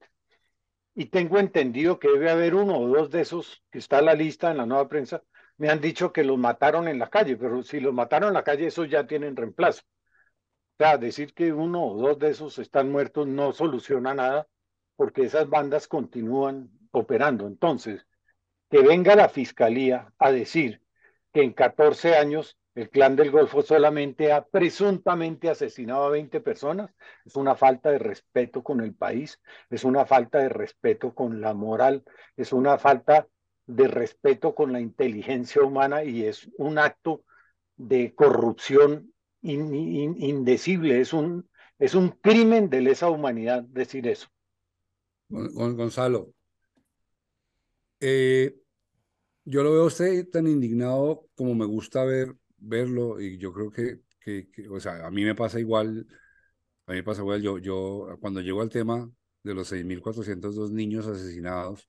[0.94, 4.14] Y tengo entendido que debe haber uno o dos de esos que está en la
[4.14, 5.24] lista en la nueva prensa.
[5.60, 8.44] Me han dicho que los mataron en la calle, pero si los mataron en la
[8.44, 9.84] calle, esos ya tienen reemplazo.
[9.84, 14.48] O sea, decir que uno o dos de esos están muertos no soluciona nada,
[14.96, 17.46] porque esas bandas continúan operando.
[17.46, 18.08] Entonces,
[18.70, 20.82] que venga la fiscalía a decir
[21.34, 26.90] que en 14 años el clan del Golfo solamente ha presuntamente asesinado a 20 personas.
[27.26, 31.54] Es una falta de respeto con el país, es una falta de respeto con la
[31.54, 32.06] moral,
[32.38, 33.28] es una falta
[33.70, 37.24] de respeto con la inteligencia humana y es un acto
[37.78, 44.28] de corrupción indecible, es un, es un crimen de lesa humanidad decir eso.
[45.30, 46.34] Gonzalo,
[48.00, 48.58] eh,
[49.46, 54.02] yo lo veo usted tan indignado como me gusta ver, verlo y yo creo que,
[54.20, 56.08] que, o sea, a mí me pasa igual,
[56.88, 59.12] a mí me pasa igual, yo, yo cuando llego al tema
[59.44, 61.88] de los 6.402 niños asesinados,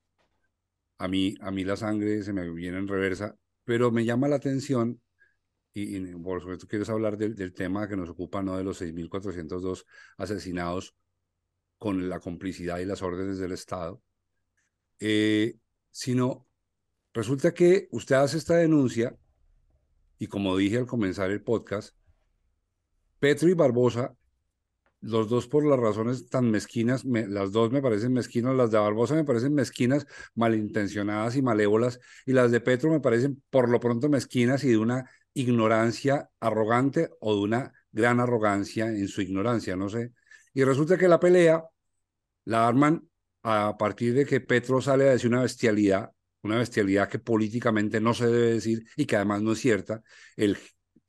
[1.03, 4.37] a mí, a mí la sangre se me viene en reversa, pero me llama la
[4.37, 5.01] atención,
[5.73, 9.85] y, por supuesto quieres hablar del, tema que nos ocupa, no de los 6.402
[10.17, 10.95] asesinados
[11.77, 14.01] con la complicidad y las órdenes del Estado,
[14.99, 15.55] eh,
[15.89, 16.47] sino
[17.13, 19.17] Resulta que usted hace esta denuncia
[20.17, 21.93] y como dije al comenzar el podcast,
[23.19, 24.15] Petro y Barbosa,
[25.01, 29.15] los dos por las razones tan mezquinas, las dos me parecen mezquinas, las de Barbosa
[29.15, 34.09] me parecen mezquinas, malintencionadas y malévolas, y las de Petro me parecen por lo pronto
[34.09, 39.89] mezquinas y de una ignorancia arrogante o de una gran arrogancia en su ignorancia, no
[39.89, 40.11] sé.
[40.53, 41.63] Y resulta que la pelea
[42.45, 43.07] la arman
[43.43, 46.11] a partir de que Petro sale a decir una bestialidad
[46.43, 50.01] una bestialidad que políticamente no se debe decir y que además no es cierta.
[50.35, 50.57] El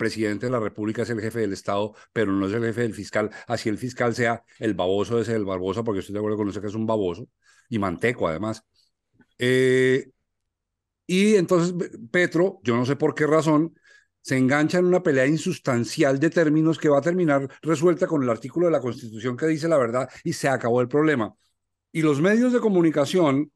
[0.03, 2.95] presidente de la República es el jefe del Estado, pero no es el jefe del
[2.95, 6.49] fiscal, así el fiscal sea el baboso ese del Barbosa, porque estoy de acuerdo con
[6.49, 7.29] usted que es un baboso,
[7.69, 8.65] y manteco además.
[9.39, 10.11] Eh,
[11.07, 11.75] y entonces
[12.11, 13.75] Petro, yo no sé por qué razón,
[14.21, 18.31] se engancha en una pelea insustancial de términos que va a terminar resuelta con el
[18.31, 21.35] artículo de la Constitución que dice la verdad y se acabó el problema.
[21.93, 23.53] Y los medios de comunicación,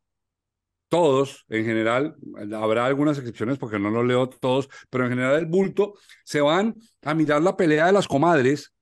[0.88, 2.16] todos en general,
[2.54, 5.94] habrá algunas excepciones porque no los leo todos, pero en general el bulto,
[6.24, 8.72] se van a mirar la pelea de las comadres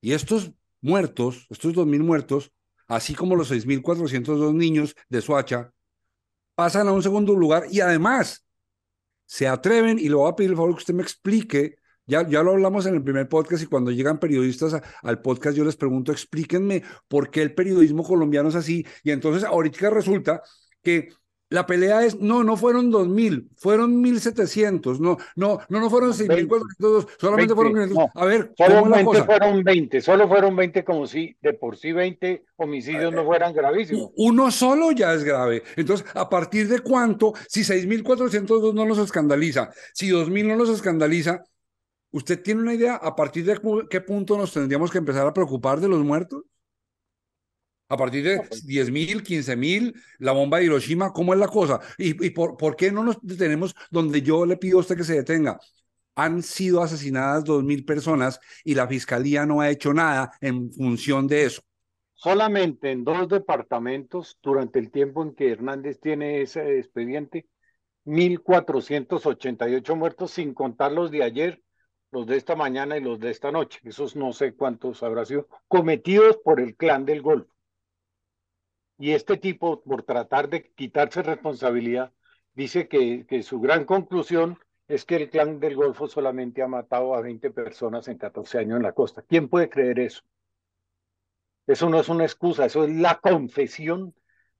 [0.00, 2.52] y estos muertos, estos 2.000 muertos,
[2.86, 5.72] así como los 6.402 niños de Suacha,
[6.54, 8.44] pasan a un segundo lugar y además
[9.26, 12.42] se atreven, y le voy a pedir el favor que usted me explique, ya, ya
[12.42, 16.10] lo hablamos en el primer podcast y cuando llegan periodistas al podcast yo les pregunto,
[16.10, 18.84] explíquenme por qué el periodismo colombiano es así.
[19.04, 20.42] Y entonces ahorita resulta
[20.82, 21.10] que
[21.50, 27.08] la pelea es, no, no fueron 2.000, fueron 1.700, no, no, no, no fueron 6.402,
[27.18, 27.98] solamente fueron 500.
[28.14, 33.12] a ver, solamente fueron 20, solo fueron 20 como si de por sí 20 homicidios
[33.12, 34.12] no fueran gravísimos.
[34.16, 35.64] Uno solo ya es grave.
[35.74, 37.32] Entonces, ¿a partir de cuánto?
[37.48, 41.42] Si 6.402 no los escandaliza, si 2.000 no los escandaliza,
[42.12, 43.58] ¿usted tiene una idea a partir de
[43.90, 46.44] qué punto nos tendríamos que empezar a preocupar de los muertos?
[47.90, 51.80] A partir de 10 mil, 15 mil, la bomba de Hiroshima, ¿cómo es la cosa?
[51.98, 55.02] ¿Y, y por, por, qué no nos detenemos donde yo le pido a usted que
[55.02, 55.58] se detenga?
[56.14, 61.26] Han sido asesinadas dos mil personas y la fiscalía no ha hecho nada en función
[61.26, 61.62] de eso.
[62.14, 67.48] Solamente en dos departamentos, durante el tiempo en que Hernández tiene ese expediente,
[68.04, 71.60] 1.488 muertos, sin contar los de ayer,
[72.12, 73.80] los de esta mañana y los de esta noche.
[73.82, 77.49] Esos no sé cuántos habrá sido, cometidos por el clan del Golfo.
[79.00, 82.12] Y este tipo, por tratar de quitarse responsabilidad,
[82.52, 84.58] dice que, su gran conclusión
[84.88, 88.76] es que el clan del Golfo solamente ha matado a 20 personas en 14 años
[88.76, 89.24] en la costa.
[89.26, 90.20] ¿Quién puede creer eso?
[91.66, 94.14] Eso no es una excusa, eso es la confesión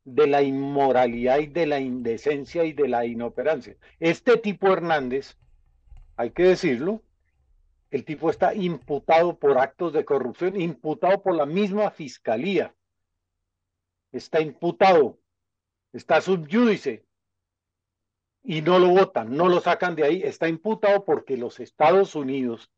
[0.05, 3.76] de la inmoralidad y de la indecencia y de la inoperancia.
[3.98, 5.37] Este tipo Hernández,
[6.16, 7.03] hay que decirlo,
[7.90, 12.74] el tipo está imputado por actos de corrupción, imputado por la misma fiscalía
[14.12, 15.18] está imputado,
[15.92, 17.05] está subyúdice
[18.42, 22.70] y no lo votan, no lo sacan de ahí, está imputado porque los Estados Unidos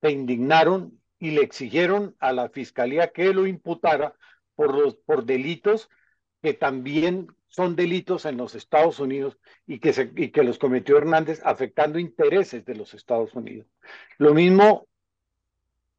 [0.00, 4.14] se indignaron y le exigieron a la fiscalía que lo imputara
[4.54, 5.88] por los por delitos
[6.42, 10.98] que también son delitos en los Estados Unidos y que, se, y que los cometió
[10.98, 13.66] Hernández afectando intereses de los Estados Unidos.
[14.18, 14.87] Lo mismo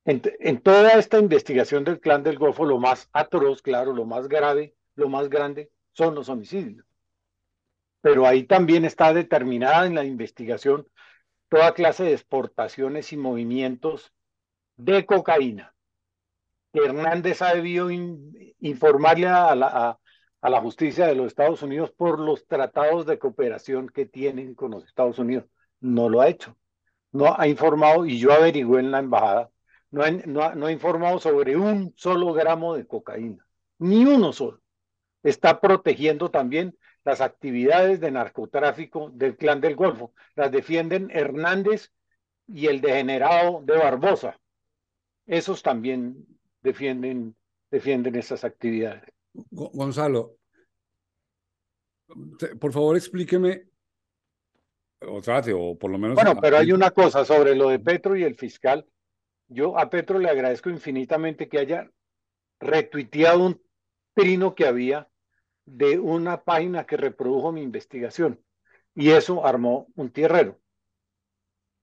[0.10, 4.76] en, toda esta investigación del clan del Golfo, lo más atroz, claro, lo más grave,
[4.96, 6.84] lo más grande, son los homicidios.
[8.02, 10.88] Pero ahí también está determinada en la investigación
[11.48, 14.12] toda clase de exportaciones y movimientos
[14.78, 15.76] de cocaína.
[16.74, 20.00] Hernández ha debido informarle a la,
[20.42, 24.72] a la justicia de los Estados Unidos por los tratados de cooperación que tienen con
[24.72, 25.46] los Estados Unidos.
[25.82, 26.56] No lo ha hecho.
[27.12, 29.52] No ha informado y yo averigué en la embajada
[29.92, 33.46] no ha, informado sobre un solo gramo de cocaína,
[33.80, 34.62] ni uno solo.
[35.24, 40.14] Está protegiendo también las actividades de narcotráfico del clan del Golfo.
[40.36, 41.92] Las defienden Hernández
[42.48, 44.40] y el degenerado de Barbosa.
[45.26, 46.26] Esos también
[46.62, 47.36] defienden,
[47.70, 49.12] defienden esas actividades.
[49.52, 50.38] Gonzalo,
[52.60, 53.66] por favor explíqueme,
[55.02, 56.16] o trate, o por lo menos...
[56.16, 58.86] Bueno, pero hay una cosa sobre lo de Petro y el fiscal
[59.50, 61.92] yo a Petro le agradezco infinitamente que haya
[62.60, 63.62] retuiteado un
[64.14, 65.10] trino que había
[65.66, 68.44] de una página que reprodujo mi investigación.
[68.94, 70.60] Y eso armó un tierrero.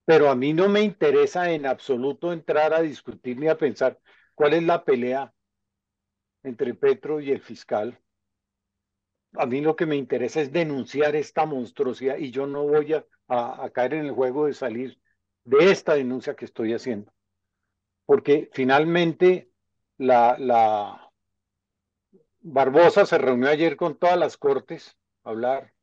[0.05, 3.99] Pero a mí no me interesa en absoluto entrar a discutir ni a pensar
[4.35, 5.33] cuál es la pelea
[6.45, 7.99] entre Petro y el fiscal.
[9.33, 13.05] A mí lo que me interesa es denunciar esta monstruosidad y yo no voy a,
[13.29, 15.01] a caer en el juego de salir
[15.45, 17.16] de esta denuncia que estoy haciendo
[18.07, 19.51] porque finalmente
[19.99, 21.03] la,
[22.41, 25.75] Barbosa se reunió ayer con todas las cortes a hablar.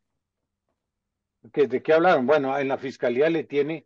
[1.42, 2.26] ¿De qué hablaron?
[2.26, 3.86] Bueno, en la fiscalía le tiene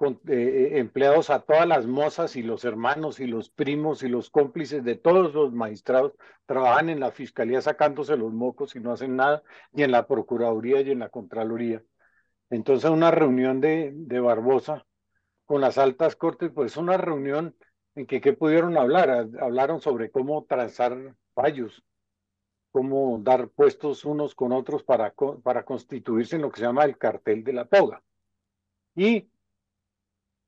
[0.00, 4.30] eh, eh, empleados a todas las mozas y los hermanos y los primos y los
[4.30, 6.12] cómplices de todos los magistrados
[6.46, 10.80] trabajan en la fiscalía sacándose los mocos y no hacen nada, y en la procuraduría
[10.82, 11.82] y en la contraloría.
[12.48, 14.86] Entonces una reunión de Barbosa
[15.48, 17.56] con las altas cortes, pues una reunión
[17.94, 19.30] en que ¿qué pudieron hablar?
[19.40, 21.82] Hablaron sobre cómo trazar fallos,
[22.70, 26.98] cómo dar puestos unos con otros para, para constituirse en lo que se llama el
[26.98, 28.02] cartel de la toga.
[28.94, 29.30] Y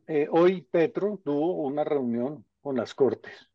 [0.07, 3.48] eh, hoy Petro tuvo una reunión con las Cortes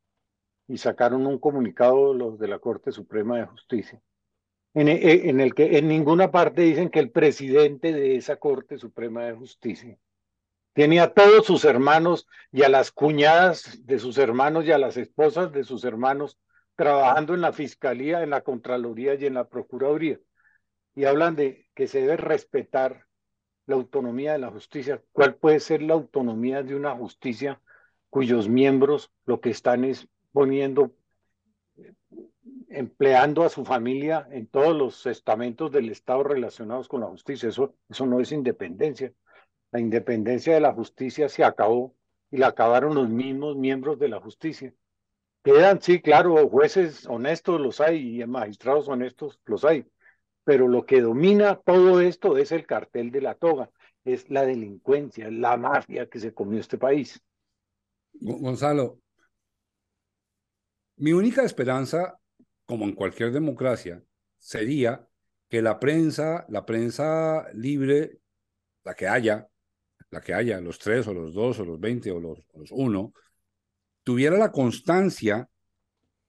[0.67, 4.01] y sacaron un comunicado los de la Corte Suprema de Justicia,
[4.73, 8.79] en, e, en el que en ninguna parte dicen que el presidente de esa Corte
[8.79, 9.99] Suprema de Justicia
[10.75, 14.97] tiene a todos sus hermanos y a las cuñadas de sus hermanos y a las
[14.97, 16.37] esposas de sus hermanos
[16.75, 20.19] trabajando en la Fiscalía, en la Contraloría y en la Procuraduría.
[20.93, 23.05] Y hablan de que se debe respetar
[23.67, 25.01] la autonomía de la justicia.
[25.13, 27.61] ¿Cuál puede ser la autonomía de una justicia
[28.09, 30.91] cuyos miembros lo que están es poniendo,
[32.67, 37.47] empleando a su familia en todos los estamentos del Estado relacionados con la justicia?
[37.47, 39.13] Eso, eso no es independencia.
[39.75, 41.93] La independencia de la justicia se acabó
[42.31, 44.73] y la acabaron los mismos miembros de la justicia.
[45.43, 49.85] Quedan, sí, claro, jueces honestos los hay y magistrados honestos los hay,
[50.45, 53.69] pero lo que domina todo esto es el cartel de la toga,
[54.05, 57.21] es la delincuencia, la mafia que se comió este país.
[58.13, 59.01] Gonzalo,
[60.95, 62.17] mi única esperanza,
[62.65, 64.01] como en cualquier democracia,
[64.39, 65.05] sería
[65.49, 68.21] que la prensa, la prensa libre,
[68.85, 69.49] la que haya,
[70.15, 72.39] la que haya, los tres o los dos o los veinte o los,
[72.71, 73.13] uno,
[74.03, 75.49] tuviera la constancia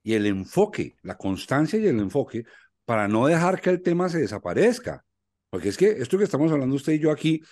[0.03, 2.45] y el enfoque, la constancia y el enfoque
[2.85, 5.05] para no dejar que el tema se desaparezca.
[5.51, 7.43] Porque es que esto que estamos hablando usted y yo aquí,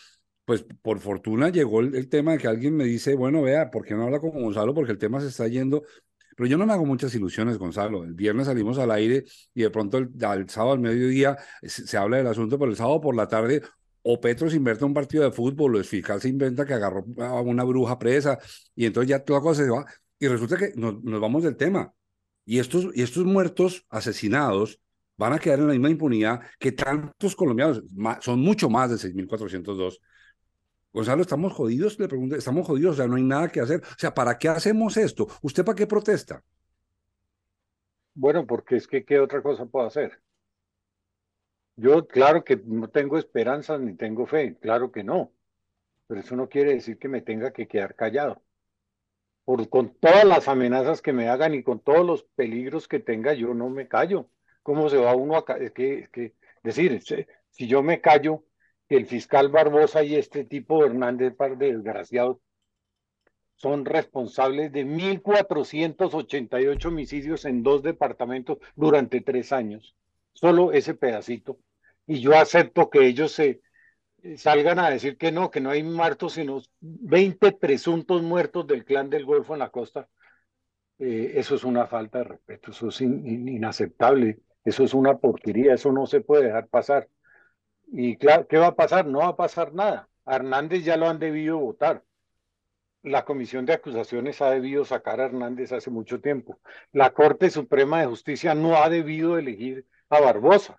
[0.45, 3.95] pues por fortuna llegó el, tema de que alguien me dice, bueno, vea, ¿por qué
[3.95, 4.75] no habla con Gonzalo?
[4.75, 5.85] Porque el tema se está yendo.
[6.37, 8.03] Pero yo no me hago muchas ilusiones, Gonzalo.
[8.03, 9.25] El viernes salimos al aire
[9.55, 13.01] y de pronto al sábado al mediodía se, se, habla del asunto, pero el sábado
[13.01, 13.63] por la tarde
[14.07, 17.05] o Petro se inventa un partido de fútbol, o el fiscal se inventa que agarró
[17.19, 18.39] a una bruja presa,
[18.77, 19.87] y entonces ya toda cosa se va,
[20.19, 21.93] y resulta que nos, vamos del tema.
[22.45, 22.85] Y estos,
[23.25, 24.79] muertos asesinados
[25.17, 27.83] van a quedar en la misma impunidad que tantos colombianos,
[28.21, 29.99] son mucho más de 6.402.
[30.93, 31.99] Gonzalo, ¿estamos jodidos?
[31.99, 32.95] Le pregunto, ¿estamos jodidos?
[32.95, 33.81] O sea, no hay nada que hacer.
[33.81, 35.27] O sea, ¿para qué hacemos esto?
[35.41, 36.43] ¿Usted para qué protesta?
[38.15, 40.21] Bueno, porque es que, ¿qué otra cosa puedo hacer?
[41.77, 45.33] Yo, claro que no tengo esperanzas ni tengo fe, claro que no,
[46.07, 48.43] pero eso no quiere decir que me tenga que quedar callado.
[49.45, 53.35] Por, con todas las amenazas que me hagan y con todos los peligros que tenga,
[53.35, 54.31] yo no me callo.
[54.63, 57.03] ¿Cómo se va uno a es que, es que decir,
[57.51, 58.45] si yo me callo,
[58.89, 62.39] que el fiscal Barbosa y este tipo Hernández, par de desgraciados,
[63.57, 69.95] son responsables de 1.488 homicidios en dos departamentos durante tres años
[70.35, 71.59] solo ese pedacito.
[72.07, 73.63] Y yo acepto que ellos se
[74.23, 78.85] eh, salgan a decir que no, que no hay muertos, sino 20 presuntos muertos del
[78.85, 80.09] clan del Golfo en la costa.
[80.99, 85.93] Eh, eso es una falta de respeto, eso es inaceptable, eso es una porquería, eso
[85.93, 87.09] no se puede dejar pasar.
[87.89, 89.07] Y claro, ¿qué va a pasar?
[89.07, 90.09] No va a pasar nada.
[90.25, 92.03] A Hernández ya lo han debido votar.
[93.03, 96.59] La Comisión de Acusaciones ha debido sacar a Hernández hace mucho tiempo.
[96.93, 99.87] La Corte Suprema de Justicia no ha debido elegir
[100.21, 100.79] Barbosa.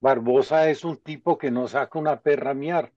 [0.00, 2.92] Barbosa es un tipo que no saca una perra a miar.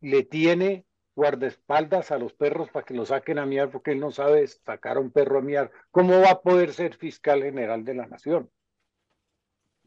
[0.00, 4.10] Le tiene guardaespaldas a los perros para que lo saquen a miar porque él no
[4.10, 5.70] sabe sacar a un perro a miar.
[5.90, 8.50] ¿Cómo va a poder ser fiscal general de la nación?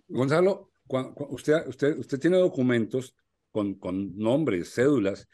[0.08, 0.72] Gonzalo,
[1.30, 3.16] usted, usted, usted tiene documentos
[3.52, 5.28] con, con nombres, cédulas.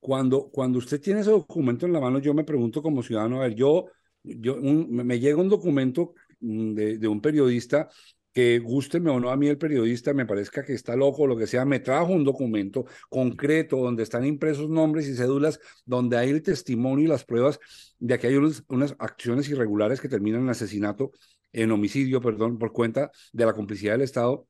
[0.00, 3.48] Cuando, cuando usted tiene ese documento en la mano, yo me pregunto como ciudadano, a
[3.48, 3.86] ver, yo,
[4.22, 7.88] yo me llega un documento Mm, de, un periodista
[8.32, 11.36] que gústeme o no a mí el periodista, me parezca que está loco o lo
[11.38, 16.30] que sea, me trajo un documento concreto donde están impresos nombres y cédulas, donde hay
[16.30, 17.58] el testimonio y las pruebas
[17.98, 21.12] de que hay unas acciones irregulares que terminan en asesinato,
[21.52, 24.46] en homicidio, perdón, por cuenta de la complicidad del Estado.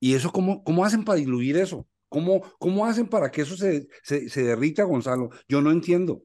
[0.00, 1.86] ¿Y eso cómo, cómo hacen para diluir eso?
[2.08, 5.30] ¿Cómo, ¿Cómo hacen para que eso se, se, se derrita, Gonzalo?
[5.48, 6.24] Yo no entiendo.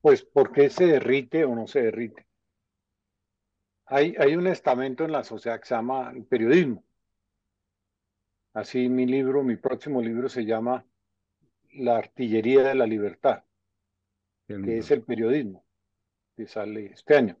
[0.00, 2.26] Pues, ¿por qué se derrite o no se derrite?
[3.94, 6.82] Hay, hay un estamento en la sociedad que se llama el periodismo.
[8.54, 10.86] Así mi libro, mi próximo libro se llama
[11.74, 13.44] La artillería de la libertad,
[14.46, 15.62] que es el periodismo,
[16.34, 17.36] que sale este año.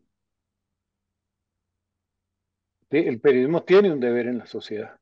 [2.90, 5.00] El periodismo tiene un deber en la sociedad,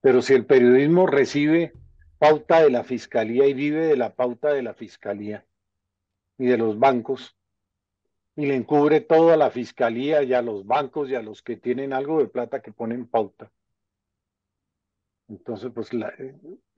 [0.00, 1.74] pero si el periodismo recibe
[2.18, 5.46] pauta de la fiscalía y vive de la pauta de la fiscalía
[6.38, 7.36] y de los bancos,
[8.36, 11.56] y le encubre todo a la fiscalía y a los bancos y a los que
[11.56, 13.50] tienen algo de plata que ponen pauta.
[15.28, 16.12] Entonces, pues la,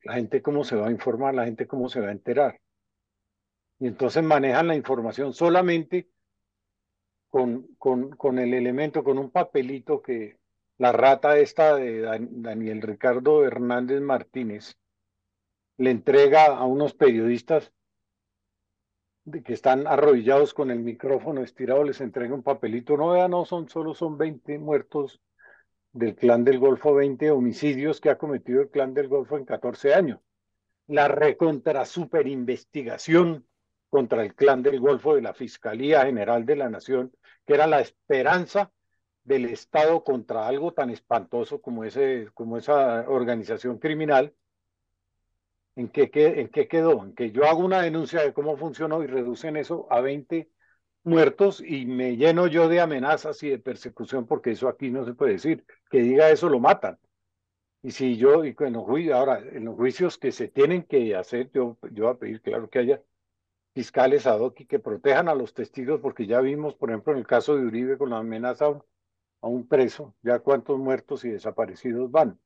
[0.02, 2.60] gente cómo se va a informar, la gente cómo se va a enterar.
[3.78, 6.08] Y entonces manejan la información solamente
[7.28, 10.38] con, con, con el elemento, con un papelito que
[10.78, 12.00] la rata esta de
[12.30, 14.76] Daniel Ricardo Hernández Martínez
[15.78, 17.72] le entrega a unos periodistas
[19.24, 22.96] de que están arrodillados con el micrófono estirado, les entrega un papelito.
[22.96, 25.20] No, vean, no, son, solo son 20 muertos
[25.92, 29.94] del clan del Golfo, 20 homicidios que ha cometido el clan del Golfo en 14
[29.94, 30.20] años.
[30.86, 33.46] La recontra super investigación
[33.88, 37.12] contra el clan del Golfo de la Fiscalía General de la Nación,
[37.46, 38.72] que era la esperanza
[39.24, 44.34] del Estado contra algo tan espantoso como, ese, como esa organización criminal,
[45.76, 47.04] ¿en qué, ¿en qué quedó?
[47.04, 50.50] En que yo hago una denuncia de cómo funcionó y reducen eso a 20
[51.04, 55.14] muertos y me lleno yo de amenazas y de persecución porque eso aquí no se
[55.14, 55.64] puede decir.
[55.90, 56.98] Que diga eso lo matan.
[57.82, 61.16] Y si yo, y en los juicios, ahora, en los juicios que se tienen que
[61.16, 63.02] hacer, yo, yo voy a pedir, claro, que haya
[63.74, 67.18] fiscales ad hoc y que protejan a los testigos, porque ya vimos, por ejemplo, en
[67.20, 72.10] el caso de Uribe con la amenaza a un preso, ya cuántos muertos y desaparecidos
[72.10, 72.38] van.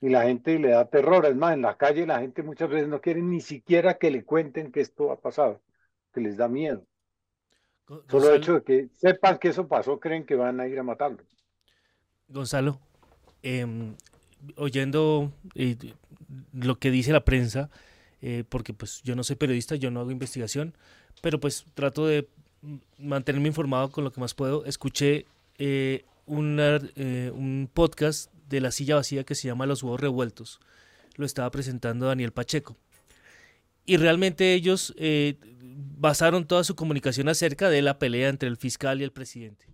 [0.00, 2.88] Y la gente le da terror, es más, en la calle la gente muchas veces
[2.88, 5.60] no quiere ni siquiera que le cuenten que esto ha pasado,
[6.12, 6.84] que les da miedo.
[8.08, 10.82] Solo el hecho de que sepan que eso pasó, creen que van a ir a
[10.82, 11.26] matarlos.
[12.28, 12.78] Gonzalo,
[13.42, 13.94] em,
[14.56, 15.76] oyendo eh,
[16.52, 17.68] lo que dice la prensa,
[18.22, 20.74] eh, porque pues yo no soy periodista, yo no hago investigación,
[21.20, 22.28] pero pues trato de
[22.98, 24.64] mantenerme informado con lo que más puedo.
[24.64, 25.26] Escuché
[25.58, 30.60] eh, eh, un podcast de la silla vacía que se llama Los huevos revueltos.
[31.16, 32.76] Lo estaba presentando Daniel Pacheco.
[33.86, 39.00] Y realmente ellos eh, basaron toda su comunicación acerca de la pelea entre el fiscal
[39.00, 39.66] y el presidente.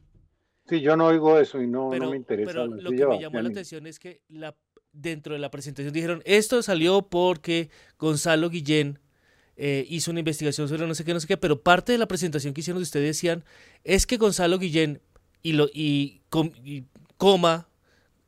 [0.68, 2.52] Sí, yo no oigo eso y no, me interesa.
[2.52, 4.54] Pero lo que me llamó la atención es que la,
[4.92, 8.98] dentro de la presentación dijeron, esto salió porque Gonzalo Guillén
[9.56, 12.52] hizo una investigación sobre no sé qué, no sé qué, pero parte de la presentación
[12.52, 13.44] que hicieron de ustedes decían,
[13.84, 15.00] es que Gonzalo Guillén
[15.42, 16.22] y, lo, y,
[17.16, 17.68] coma,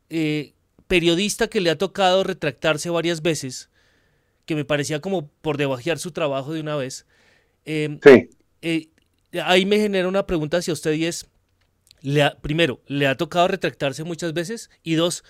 [0.09, 0.53] eh,
[0.87, 3.69] periodista que le ha tocado retractarse varias veces,
[4.45, 7.05] que me parecía como por debajear su trabajo de una vez.
[7.65, 8.29] Em, sí.
[8.61, 8.89] Eh,
[9.43, 11.29] ahí me genera una pregunta hacia usted y es,
[12.01, 14.69] le primero, ¿le ha tocado retractarse muchas veces?
[14.83, 15.23] Y dos,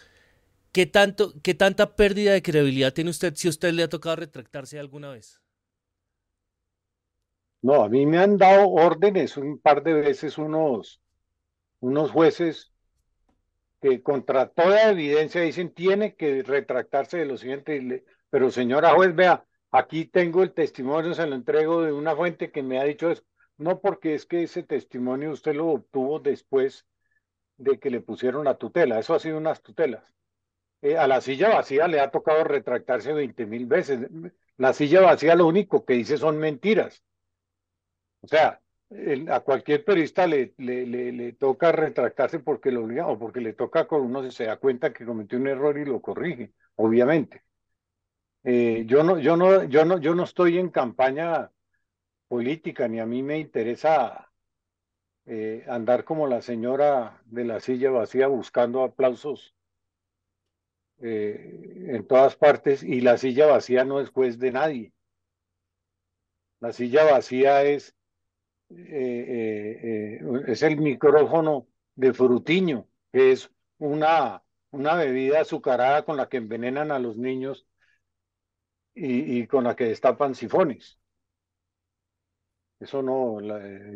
[0.72, 4.80] ¿qué, tanto, ¿qué tanta pérdida de credibilidad tiene usted si usted le ha tocado retractarse
[4.80, 5.42] alguna vez?
[7.62, 11.02] No, a mí me han dado órdenes un par de veces unos
[11.82, 12.72] unos jueces
[13.82, 19.46] que contra toda evidencia dicen tiene que retractarse de lo siguiente, pero señora juez, vea,
[19.72, 23.24] aquí tengo el testimonio, se lo entrego de una fuente que me ha dicho eso.
[23.58, 26.86] No porque es que ese testimonio usted lo obtuvo después
[27.58, 30.04] de que le pusieron la tutela, eso ha sido unas tutelas.
[30.82, 34.08] Eh, a la silla vacía le ha tocado retractarse 20 mil veces.
[34.58, 37.04] La silla vacía lo único que dice son mentiras.
[38.22, 38.62] O sea,
[39.30, 43.88] a cualquier periodista le, le, le, toca retractarse porque lo obliga o porque le toca
[43.88, 47.44] con uno se da cuenta que cometió un error y lo corrige, obviamente.
[48.44, 51.52] Eh, yo no, yo no, yo no, yo no estoy en campaña
[52.28, 54.32] política, ni a mí me interesa
[55.26, 59.54] eh, andar como la señora de la silla vacía buscando aplausos
[61.02, 64.94] eh, en todas partes, y la silla vacía no es juez de nadie.
[66.60, 67.96] La silla vacía es
[68.70, 76.30] eh, eh, es el micrófono de frutiño, que es una, una bebida azucarada con la
[76.30, 77.67] que envenenan a los niños
[78.93, 80.99] y, con la que destapan sifones.
[82.80, 83.41] Eso no,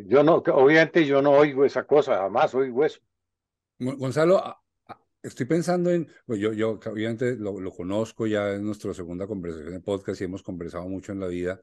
[0.06, 3.00] yo no, obviamente yo no oigo esa cosa, jamás oigo eso.
[3.80, 4.42] Gonzalo,
[5.24, 9.82] estoy pensando en, pues yo, yo obviamente lo, conozco ya en nuestra segunda conversación en
[9.82, 11.62] podcast y hemos conversado mucho en la vida,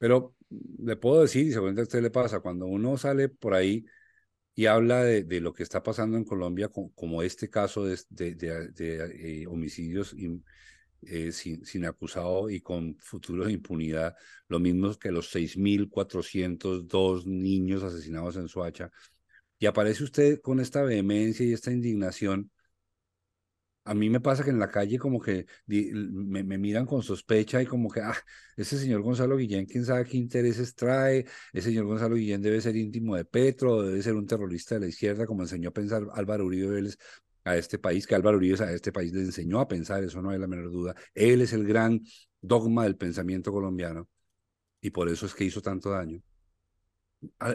[0.00, 0.34] pero
[0.78, 3.84] le puedo decir, y seguramente a usted le pasa, cuando uno sale por ahí
[4.54, 7.98] y habla de, lo que está pasando en Colombia, como, este caso de,
[8.78, 10.16] eh, homicidios
[11.02, 14.16] eh, sin, acusado y con futuro de impunidad,
[14.48, 18.90] lo mismo que los 6.402 niños asesinados en Soacha,
[19.58, 22.50] y aparece usted con esta vehemencia y esta indignación,
[23.84, 27.66] a mí me pasa que en la calle como que me, miran con sospecha y
[27.66, 28.16] como que, ah,
[28.56, 32.76] ese señor Gonzalo Guillén, quién sabe qué intereses trae, ese señor Gonzalo Guillén debe ser
[32.76, 36.46] íntimo de Petro, debe ser un terrorista de la izquierda, como enseñó a pensar Álvaro
[36.46, 36.90] Uribe
[37.44, 40.30] a este país, que Álvaro Uribe a este país le enseñó a pensar, eso no
[40.30, 40.94] hay la menor duda.
[41.14, 42.00] Él es el gran
[42.40, 44.08] dogma del pensamiento colombiano
[44.80, 46.22] y por eso es que hizo tanto daño.
[47.38, 47.54] Ah,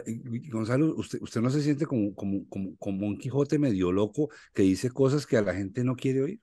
[0.52, 4.62] Gonzalo, usted, usted no se siente como, como, como, como un Quijote medio loco que
[4.62, 6.42] dice cosas que a la gente no quiere oír.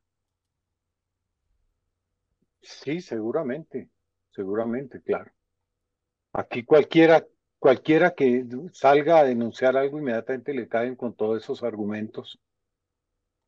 [2.60, 3.90] Sí, seguramente,
[4.30, 5.30] seguramente, claro.
[6.32, 7.26] Aquí cualquiera,
[7.58, 12.40] cualquiera que salga a denunciar algo inmediatamente le caen con todos esos argumentos.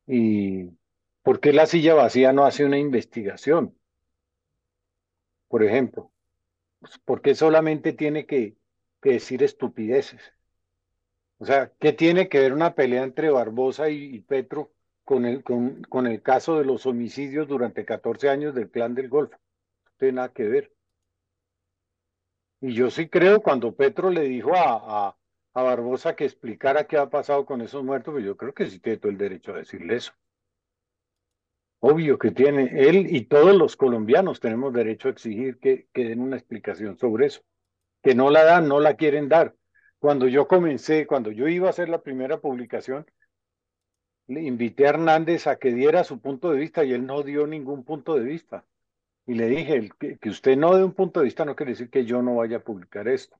[0.07, 0.69] ¿Y
[1.23, 3.75] por qué la silla vacía no hace una investigación?
[5.55, 6.11] por ejemplo.
[6.79, 8.57] Pues, ¿Por qué solamente tiene que,
[9.05, 10.33] que decir estupideces?
[11.37, 15.83] O sea, ¿qué tiene que ver una pelea entre Barbosa y, Petro con el, con,
[15.83, 19.37] con, el caso de los homicidios durante 14 años del Clan del Golfo?
[19.85, 20.73] No tiene nada que ver.
[22.61, 25.17] Y yo sí creo cuando Petro le dijo a, a,
[25.53, 28.79] a Barbosa que explicara qué ha pasado con esos muertos, pues yo creo que sí
[28.79, 30.13] tiene todo el derecho a decirle eso.
[31.79, 36.21] Obvio que tiene, él y todos los colombianos tenemos derecho a exigir que, que den
[36.21, 37.43] una explicación sobre eso.
[38.05, 39.55] Que no la dan, no la quieren dar.
[39.99, 43.05] Cuando yo comencé, cuando yo iba a hacer la primera publicación,
[44.27, 47.47] le invité a Hernández a que diera su punto de vista y él no dio
[47.47, 48.63] ningún punto de vista.
[49.25, 51.89] Y le dije, que, que usted no dé un punto de vista no quiere decir
[51.89, 53.37] que yo no vaya a publicar esto.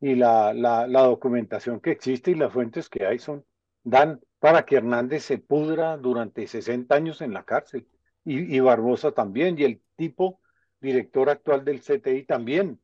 [0.00, 3.46] Y la, la, la documentación que existe y las fuentes que hay son,
[3.82, 7.88] dan para que Hernández se pudra durante 60 años en la cárcel.
[8.26, 10.42] Y, y Barbosa también, y el tipo
[10.80, 12.80] director actual del CTI también.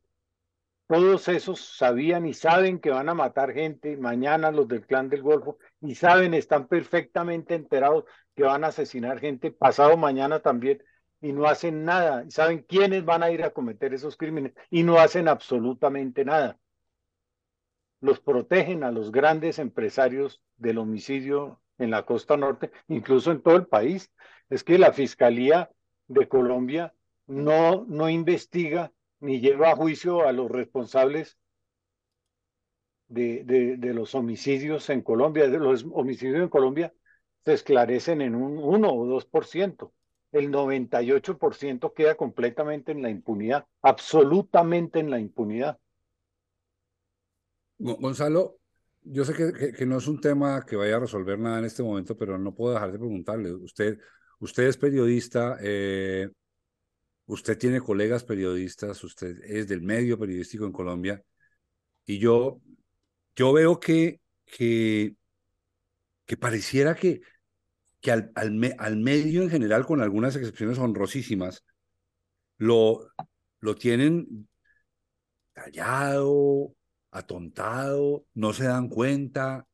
[0.87, 5.23] Todos esos sabían y saben que van a matar gente mañana los del clan del
[5.23, 10.83] Golfo y saben, están perfectamente enterados que van a asesinar gente pasado mañana también
[11.21, 12.25] y no hacen nada.
[12.25, 16.59] Y saben quiénes van a ir a cometer esos crímenes y no hacen absolutamente nada.
[18.01, 23.57] Los protegen a los grandes empresarios del homicidio en la costa norte, incluso en todo
[23.57, 24.11] el país.
[24.49, 25.71] Es que la Fiscalía
[26.09, 26.95] de Colombia
[27.31, 31.39] no, no investiga ni lleva a juicio a los responsables
[33.09, 35.47] de, de, los homicidios en Colombia.
[35.47, 36.93] Los homicidios en Colombia
[37.45, 39.93] se esclarecen en un 1 o 2%.
[40.33, 45.79] El 98% queda completamente en la impunidad, absolutamente en la impunidad.
[47.79, 48.59] Gonzalo,
[49.03, 51.65] yo sé que, que, que, no es un tema que vaya a resolver nada en
[51.65, 53.53] este momento, pero no puedo dejar de preguntarle.
[53.53, 53.99] Usted,
[54.39, 56.29] usted es periodista, eh,
[57.31, 61.23] usted tiene colegas periodistas, usted es del medio periodístico en Colombia,
[62.05, 62.61] y yo,
[63.37, 65.15] yo veo que, que,
[66.27, 67.21] que pareciera que,
[68.01, 71.65] que al, al, al, medio en general, con algunas excepciones honrosísimas,
[72.59, 73.09] lo,
[73.61, 74.49] lo tienen
[75.53, 76.75] callado,
[77.13, 79.67] atontado, no se dan cuenta.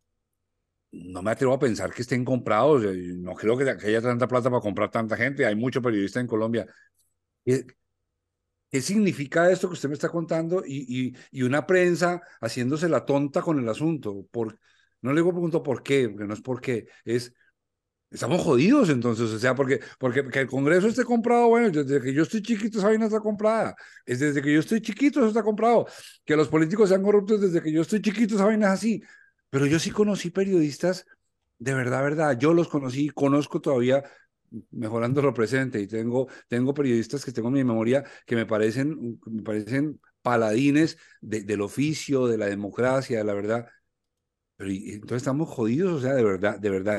[0.92, 2.82] No me atrevo a pensar que estén comprados.
[2.84, 5.44] No creo que haya tanta plata para comprar tanta gente.
[5.46, 6.66] Hay muchos periodistas en Colombia.
[7.47, 10.62] ¿Qué, significa esto que usted me está contando?
[10.66, 14.26] Y, y, y, una prensa haciéndose la tonta con el asunto.
[14.30, 14.59] Por,
[15.01, 17.32] no le pregunto por qué, porque no es por qué, es
[18.11, 22.12] estamos jodidos entonces, o sea, porque, porque que el Congreso esté comprado, bueno, desde que
[22.12, 23.74] yo estoy chiquito esa vaina está comprada,
[24.05, 25.86] es desde que yo estoy chiquito eso está comprado,
[26.24, 29.03] que los políticos sean corruptos desde que yo estoy chiquito esa vaina es así,
[29.51, 31.07] pero yo sí conocí periodistas,
[31.59, 34.05] de verdad, verdad, yo los conocí, conozco todavía
[34.70, 39.20] mejorando lo presente y tengo, tengo periodistas que tengo en mi memoria que me parecen,
[39.26, 43.66] me parecen paladines de, del oficio, de la democracia, de la verdad,
[44.57, 46.99] pero entonces estamos jodidos, o sea, de verdad, de verdad,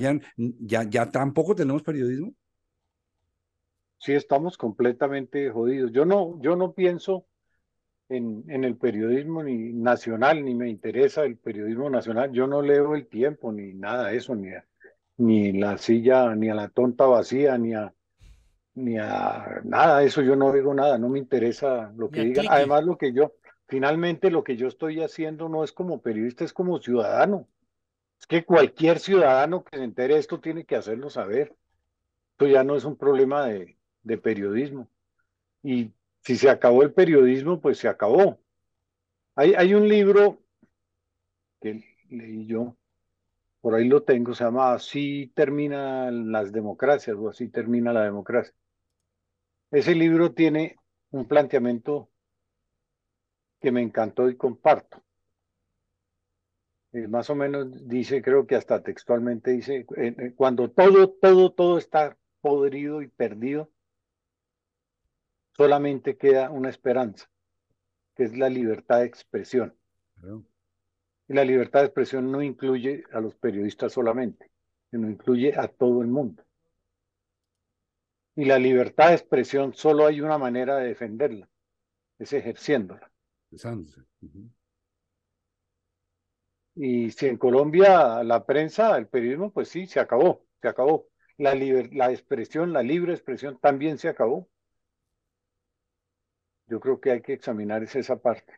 [0.60, 2.34] ya, ya, tampoco tenemos periodismo.
[3.98, 5.92] Sí, estamos completamente jodidos.
[5.92, 7.26] Yo no, yo no pienso
[8.10, 12.32] en, en el periodismo ni nacional, ni me interesa el periodismo nacional.
[12.32, 14.50] Yo no leo el tiempo, ni nada de eso, ni
[15.18, 17.94] ni la silla, ni a la tonta vacía, ni a,
[18.76, 20.22] ni a nada de eso.
[20.22, 22.46] Yo no digo nada, no me interesa lo que digan.
[22.50, 23.34] Además, lo que yo,
[23.68, 27.48] finalmente lo que yo estoy haciendo no es como periodista, es como ciudadano.
[28.20, 31.56] Es que cualquier ciudadano que se entere de esto tiene que hacerlo saber.
[32.32, 34.90] Esto ya no es un problema de, de periodismo.
[35.64, 35.92] Y
[36.22, 38.40] si se acabó el periodismo, pues se acabó.
[39.36, 40.42] Hay, hay un libro
[41.62, 42.76] que leí yo,
[43.68, 48.54] por ahí lo tengo, se llama Así terminan las democracias o Así termina la democracia.
[49.72, 50.78] Ese libro tiene
[51.12, 52.10] un planteamiento
[53.60, 55.04] que me encantó y comparto.
[56.94, 61.52] Eh, más o menos dice, creo que hasta textualmente dice, eh, eh, cuando todo, todo,
[61.52, 63.70] todo está podrido y perdido,
[65.58, 67.30] solamente queda una esperanza,
[68.16, 69.76] que es la libertad de expresión.
[71.28, 74.50] Y la libertad de expresión no incluye a los periodistas solamente,
[74.90, 76.44] sino incluye a todo el mundo.
[78.36, 81.50] Y la libertad de expresión solo hay una manera de defenderla,
[82.20, 83.12] es ejerciéndola.
[83.52, 84.50] Uh -huh.
[86.76, 91.08] Y si en Colombia la prensa, el periodismo, pues sí, se acabó, se acabó.
[91.38, 94.48] La, liber, la expresión, la libre expresión también se acabó.
[96.68, 98.54] Yo creo que hay que examinar esa parte.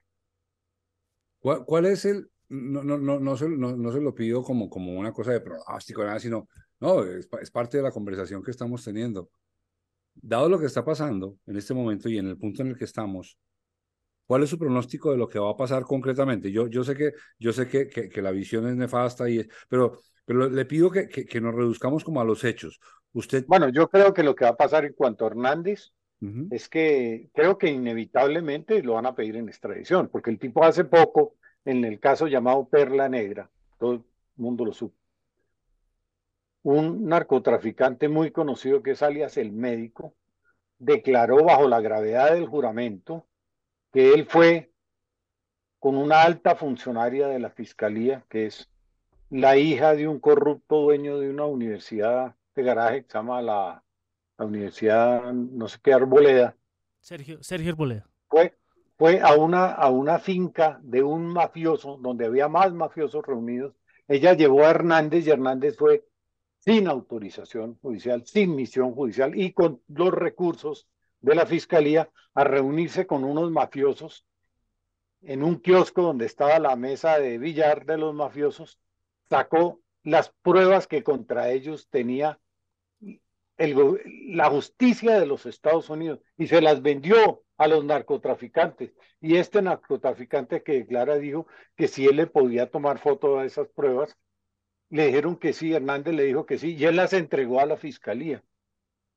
[1.39, 4.69] ¿Cuál, cuál es el, no, no, no, no, se, no, no se lo pido como,
[4.69, 6.47] como una cosa de pronóstico, nada, sino,
[6.79, 9.29] no, es, es parte de la conversación que estamos teniendo.
[10.15, 12.85] dado lo que está pasando en este momento y en el punto en el que
[12.85, 13.37] estamos,
[14.25, 16.51] ¿cuál es su pronóstico de lo que va a pasar concretamente?
[16.51, 20.49] Yo, yo sé, que, yo sé que, que, la visión es nefasta, y, pero, pero
[20.49, 22.79] le pido que, que, nos reduzcamos como a los hechos.
[23.13, 23.45] Usted...
[23.47, 25.91] Bueno, yo creo que lo que va a pasar en cuanto a Hernández
[26.51, 30.83] es que creo que inevitablemente lo van a pedir en extradición, porque el tipo hace
[30.83, 31.37] poco,
[31.69, 34.03] en el caso llamado Perla Negra, todo el
[34.37, 34.95] mundo lo supo,
[36.63, 40.13] un narcotraficante muy conocido que es alias el médico,
[40.79, 43.27] declaró bajo la gravedad del juramento
[43.91, 44.71] que él fue
[45.79, 48.69] con una alta funcionaria de la fiscalía, que es
[49.29, 53.83] la hija de un corrupto dueño de una universidad de garaje que se llama la,
[54.37, 56.55] la Universidad, no sé qué, Arboleda.
[56.99, 58.09] Sergio, Sergio Arboleda.
[58.27, 58.57] Fue,
[58.99, 63.73] fue a, una, a una finca de un mafioso, donde había más mafiosos reunidos.
[64.09, 66.03] Ella llevó a Hernández y Hernández fue
[66.57, 70.85] sin autorización judicial, sin misión judicial y con los recursos
[71.21, 74.25] de la fiscalía a reunirse con unos mafiosos
[75.21, 78.79] en un kiosco donde estaba la mesa de billar de los mafiosos,
[79.29, 82.37] sacó las pruebas que contra ellos tenía
[83.57, 88.93] el, la justicia de los Estados Unidos y se las vendió a los narcotraficantes.
[89.21, 91.45] Y este narcotraficante que declara dijo
[91.75, 94.17] que si él le podía tomar foto de esas pruebas,
[94.89, 97.75] le dijeron que sí, Hernández le dijo que sí, y él las entregó a la
[97.75, 98.41] fiscalía.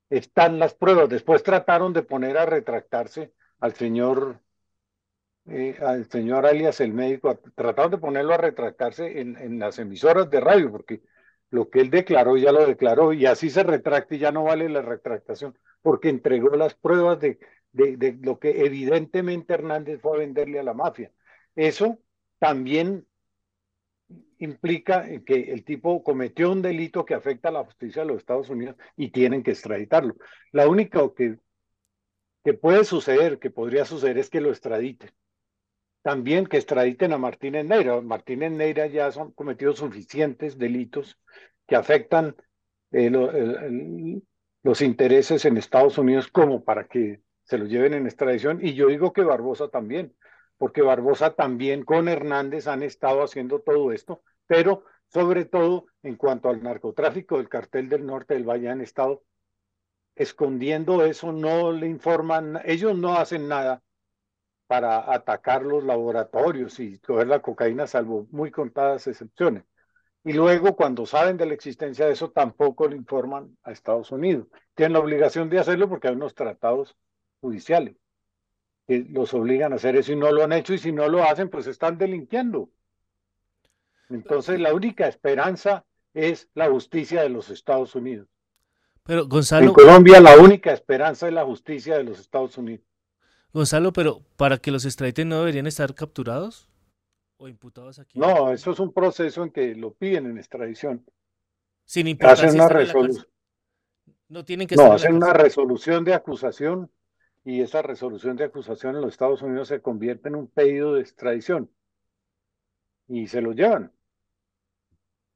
[0.09, 1.09] Están las pruebas.
[1.09, 4.41] Después trataron de poner a retractarse al señor,
[5.47, 10.29] eh, al señor alias el médico, trataron de ponerlo a retractarse en, en las emisoras
[10.29, 11.01] de radio, porque
[11.49, 14.67] lo que él declaró ya lo declaró, y así se retracte y ya no vale
[14.67, 17.39] la retractación, porque entregó las pruebas de,
[17.73, 21.11] de, lo que evidentemente Hernández fue a venderle a la mafia.
[21.55, 21.99] Eso
[22.39, 23.05] también
[24.37, 28.49] implica que el tipo cometió un delito que afecta a la justicia de los Estados
[28.49, 30.15] Unidos y tienen que extraditarlo.
[30.51, 31.39] La única que,
[32.43, 35.11] que puede suceder, que podría suceder, es que lo extraditen.
[36.01, 38.01] También que extraditen a Martínez Neira.
[38.01, 41.17] Martínez Neira ya son cometidos suficientes delitos
[41.65, 42.35] que afectan
[42.91, 43.09] eh,
[44.63, 48.59] los intereses en Estados Unidos como para que se lo lleven en extradición.
[48.61, 50.15] Y yo digo que Barbosa también,
[50.57, 56.49] porque Barbosa también con Hernández han estado haciendo todo esto pero sobre todo en cuanto
[56.49, 59.23] al narcotráfico del cartel del norte del Valle han estado
[60.15, 63.81] escondiendo eso, no le informan, ellos no hacen nada
[64.67, 69.63] para atacar los laboratorios y coger la cocaína, salvo muy contadas excepciones.
[70.23, 74.47] Y luego, cuando saben de la existencia de eso, tampoco le informan a Estados Unidos.
[74.73, 76.95] Tienen la obligación de hacerlo porque hay unos tratados
[77.43, 77.95] judiciales
[78.87, 81.23] que los obligan a hacer eso y no lo han hecho y si no lo
[81.23, 82.69] hacen, pues están delinquiendo.
[84.09, 88.27] Entonces la única esperanza es la justicia de los Estados Unidos.
[89.03, 89.67] Pero Gonzalo.
[89.67, 92.85] En Colombia la única esperanza es la justicia de los Estados Unidos.
[93.51, 96.67] Gonzalo, pero para que los extraditen no deberían estar capturados
[97.37, 98.19] o imputados aquí.
[98.19, 101.05] No, eso es un proceso en que lo piden en extradición.
[101.85, 103.27] Sin importar hacen una resolución.
[104.27, 104.75] No tienen que.
[104.75, 106.89] No, hacen una resolución de acusación
[107.45, 111.01] y esa resolución de acusación en los Estados Unidos se convierte en un pedido de
[111.01, 111.69] extradición
[113.07, 113.91] y se lo llevan.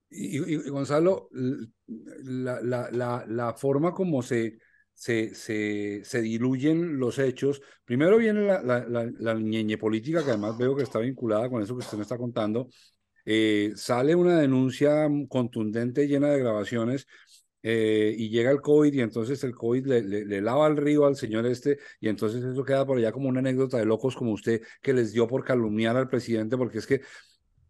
[0.09, 4.57] Y, Gonzalo, la, la, la, la, forma como se,
[4.93, 10.83] se, se, se, diluyen los hechos, primero viene la, ñeñe política, que además veo que
[10.83, 12.69] está vinculada con eso que usted me está contando.
[13.25, 17.05] Eh, sale una denuncia contundente llena de grabaciones
[17.63, 21.45] eh, y llega el COVID y entonces el COVID le, lava el río al señor
[21.45, 24.93] este y entonces eso queda por allá como una anécdota de locos como usted que
[24.93, 27.01] les dio por calumniar al presidente porque es que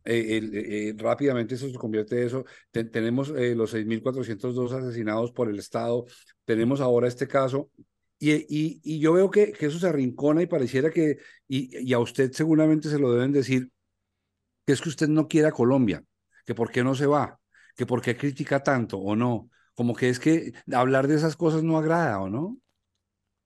[0.09, 2.45] eh, eh, rápidamente eso se convierte en eso.
[2.71, 6.05] tenemos eh, los 6.402 asesinados por el Estado,
[6.45, 7.69] tenemos ahora este caso,
[8.17, 11.17] y, y, yo veo que, que, eso se arrincona y pareciera que,
[11.47, 13.69] y, y, a usted seguramente se lo deben decir,
[14.65, 16.03] que es que usted no quiere a Colombia,
[16.45, 17.39] que por qué no se va,
[17.75, 21.61] que por qué critica tanto o no, como que es que hablar de esas cosas
[21.61, 22.57] no agrada o no.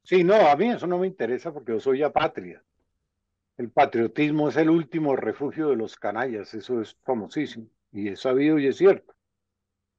[0.04, 2.64] Sí, no, a mí eso no me interesa porque yo soy apatria.
[3.58, 8.58] El patriotismo es el último refugio de los canallas, eso es famosísimo y es sabido
[8.58, 9.14] y es cierto.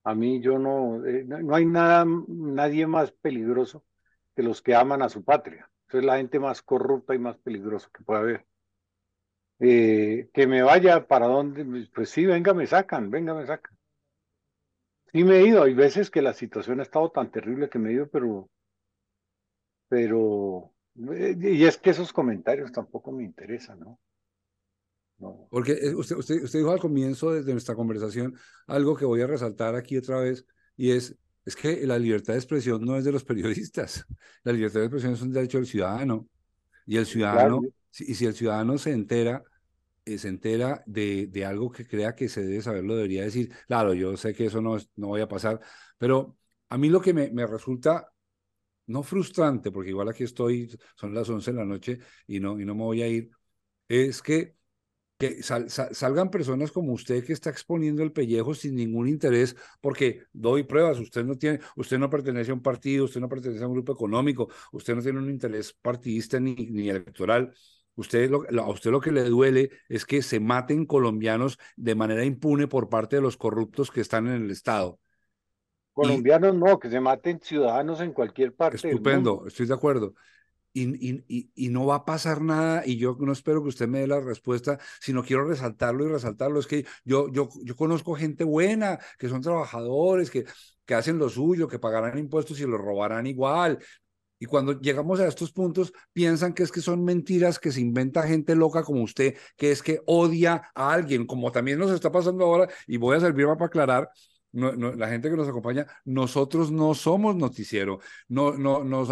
[0.04, 3.84] A mí yo no, eh, no hay nada, nadie más peligroso
[4.34, 5.70] que los que aman a su patria.
[5.86, 8.46] Esa es la gente más corrupta y más peligrosa que puede haber.
[9.60, 13.76] Eh, que me vaya para donde, pues sí, venga, me sacan, venga, me sacan.
[15.12, 17.90] Sí me he ido, hay veces que la situación ha estado tan terrible que me
[17.90, 18.48] he ido, pero,
[19.88, 20.72] pero
[21.12, 24.00] eh, y es que esos comentarios tampoco me interesan, ¿no?
[25.18, 25.48] no.
[25.50, 28.34] Porque eh, usted, usted, usted dijo al comienzo de nuestra conversación
[28.66, 30.46] algo que voy a resaltar aquí otra vez,
[30.76, 34.06] y es es que la libertad de expresión no es de los periodistas.
[34.44, 36.28] La libertad de expresión es un derecho del ciudadano.
[36.86, 37.60] Y el ciudadano,
[37.98, 39.42] y si el ciudadano se entera,
[40.04, 43.52] se entera de, de, algo que crea que se debe saber, lo debería decir.
[43.66, 45.60] Claro, yo sé que eso no, no voy a pasar,
[45.98, 46.36] pero
[46.68, 48.12] a mí lo que me, me resulta
[48.86, 52.64] no frustrante, porque igual aquí estoy, son las 11 de la noche y no, y
[52.64, 53.30] no me voy a ir,
[53.88, 54.56] es que,
[55.18, 60.64] que salgan personas como usted que está exponiendo el pellejo sin ningún interés, porque doy
[60.64, 63.74] pruebas, usted no tiene, usted no pertenece a un partido, usted no pertenece a un
[63.74, 67.54] grupo económico, usted no tiene un interés partidista ni electoral.
[67.94, 72.24] Usted lo, a usted lo que le duele es que se maten colombianos de manera
[72.24, 74.98] impune por parte de los corruptos que están en el Estado.
[75.92, 78.76] Colombianos no, que se maten ciudadanos en cualquier parte.
[78.76, 80.14] Estupendo, estoy de acuerdo.
[80.74, 84.00] Y, y, y, no va a pasar nada y yo no espero que usted me
[84.00, 86.58] dé la respuesta, sino quiero resaltarlo y resaltarlo.
[86.58, 90.46] Es que yo, yo, yo conozco gente buena, que son trabajadores, que,
[90.86, 93.80] que hacen lo suyo, que pagarán impuestos y lo robarán igual.
[94.42, 98.24] Y cuando llegamos a estos puntos, piensan que es que son mentiras que se inventa
[98.24, 102.44] gente loca como usted, que es que odia a alguien, como también nos está pasando
[102.44, 104.10] ahora, y voy a servirme para aclarar,
[104.50, 108.00] la gente que nos acompaña, nosotros no somos noticiero.
[108.26, 109.10] No, no, nos,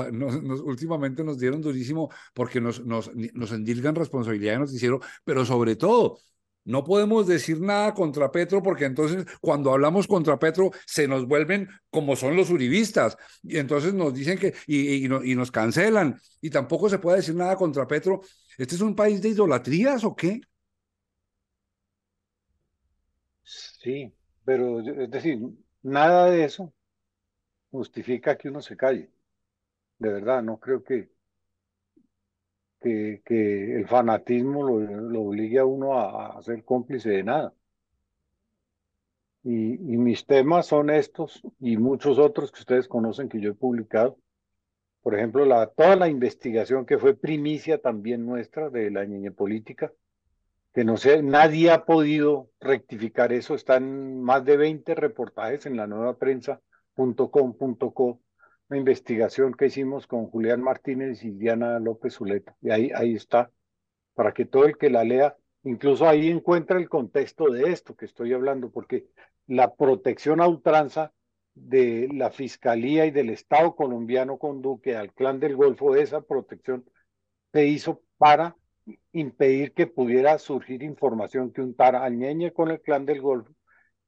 [0.62, 6.18] últimamente nos dieron durísimo porque nos, nos, nos endilgan responsabilidad de noticiero, pero sobre todo,
[6.64, 11.68] no podemos decir nada contra Petro porque entonces cuando hablamos contra Petro se nos vuelven
[11.90, 16.88] como son los uribistas y entonces nos dicen que y, y, nos cancelan y tampoco
[16.88, 18.20] se puede decir nada contra Petro.
[18.58, 20.40] ¿Este es un país de idolatrías o qué?
[23.42, 24.12] Sí,
[24.44, 25.38] pero es decir,
[25.82, 26.72] nada de eso
[27.70, 29.10] justifica que uno se calle.
[29.98, 31.10] De verdad, no creo que,
[32.80, 37.54] que, el fanatismo lo, lo, obligue a uno a, ser cómplice de nada.
[39.42, 43.54] Y, y, mis temas son estos y muchos otros que ustedes conocen que yo he
[43.54, 44.18] publicado.
[45.02, 49.92] Por ejemplo, la, toda la investigación que fue primicia también nuestra de la ñeñe política,
[50.74, 53.54] que no sé, nadie ha podido rectificar eso.
[53.54, 58.20] Están más de 20 reportajes en la nueva prensa.com.co,
[58.70, 62.56] una investigación que hicimos con Julián Martínez y Diana López Zuleta.
[62.62, 63.50] Y ahí, ahí está,
[64.14, 68.04] para que todo el que la lea, incluso ahí encuentra el contexto de esto que
[68.04, 69.06] estoy hablando, porque
[69.48, 71.12] la protección a ultranza
[71.54, 76.84] de la Fiscalía y del Estado colombiano con Duque al Clan del Golfo, esa protección
[77.52, 78.56] se hizo para
[79.10, 83.52] impedir que pudiera surgir información que untara a Ñeñe con el clan del Golfo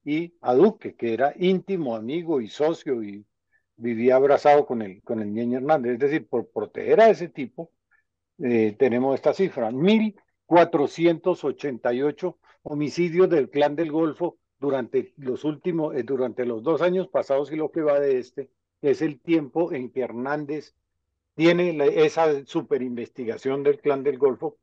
[0.05, 3.25] y a Duque, que era íntimo amigo y socio y
[3.77, 5.93] vivía abrazado con el, con el Ñeñe Hernández.
[5.93, 7.71] Es decir, por proteger a ese tipo,
[8.39, 16.45] eh, tenemos esta cifra, 1.488 homicidios del clan del Golfo durante los últimos, eh, durante
[16.45, 18.49] los dos años pasados y lo que va de este,
[18.81, 20.75] es el tiempo en que Hernández
[21.35, 24.57] tiene esa superinvestigación del clan del Golfo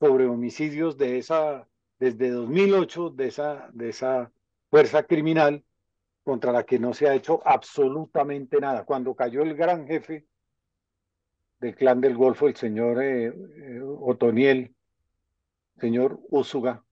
[0.00, 4.32] sobre homicidios de esa, desde 2008, de esa, de esa
[4.70, 5.62] fuerza criminal
[6.26, 8.84] contra la que no se ha hecho absolutamente nada.
[8.84, 10.26] Cuando cayó el gran jefe
[11.60, 14.74] del clan del Golfo, el señor eh, eh, Otoniel,
[15.78, 16.82] señor Úsuga,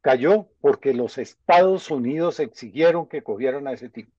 [0.00, 4.12] cayó porque los Estados Unidos exigieron que cogieran a ese tipo.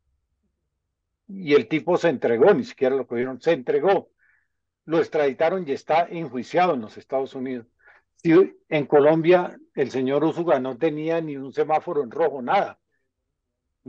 [1.29, 4.09] Y el tipo se entregó, ni siquiera lo cogieron, se entregó.
[4.83, 7.67] Lo extraditaron y está enjuiciado en los Estados Unidos.
[8.17, 8.33] Si
[8.67, 12.81] en Colombia el señor Usuga no tenía ni un semáforo en rojo, nada.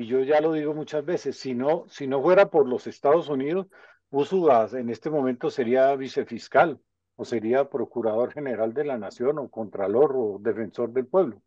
[0.00, 3.28] Y yo ya lo digo muchas veces, si no, si no fuera por los Estados
[3.28, 3.66] Unidos,
[4.08, 6.80] Usuga en este momento sería vicefiscal
[7.16, 11.42] o sería procurador general de la nación o contralor o defensor del pueblo.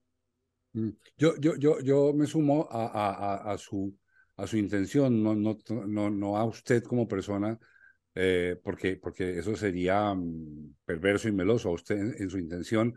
[0.74, 3.97] Mm, yo, yo, yo, yo me sumo a, a, a, su,
[4.38, 7.58] a su intención, no, no, no, no a usted como persona,
[8.14, 12.93] eh, porque, porque eso sería mm, perverso y meloso a usted en, su intención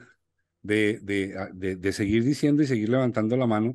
[0.61, 3.75] de, de, de, seguir diciendo y seguir levantando la mano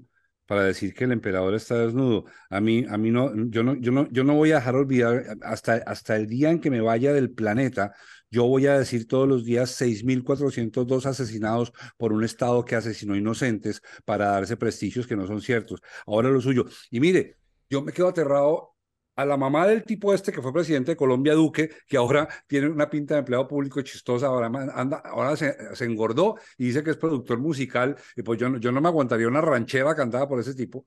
[0.52, 2.26] para decir que el emperador está desnudo.
[2.49, 5.38] A mí, a mí no, yo no, yo no, yo no voy a dejar olvidar
[5.43, 7.93] hasta, hasta el día en que me vaya del planeta.
[8.30, 13.82] Yo voy a decir todos los días 6.402 asesinados por un Estado que asesinó inocentes
[14.04, 15.80] para darse prestigios que no son ciertos.
[16.06, 16.66] Ahora lo suyo.
[16.89, 17.38] Y mire,
[17.70, 18.70] yo me quedo aterrado
[19.22, 22.67] a la mamá del tipo este que fue presidente de Colombia, Duque, que ahora tiene
[22.69, 25.55] una pinta de empleado público chistosa, ahora, anda, ahora se,
[25.86, 29.41] engordó y dice que es productor musical, y pues yo, yo no me aguantaría una
[29.41, 30.86] ranchera cantada por ese tipo.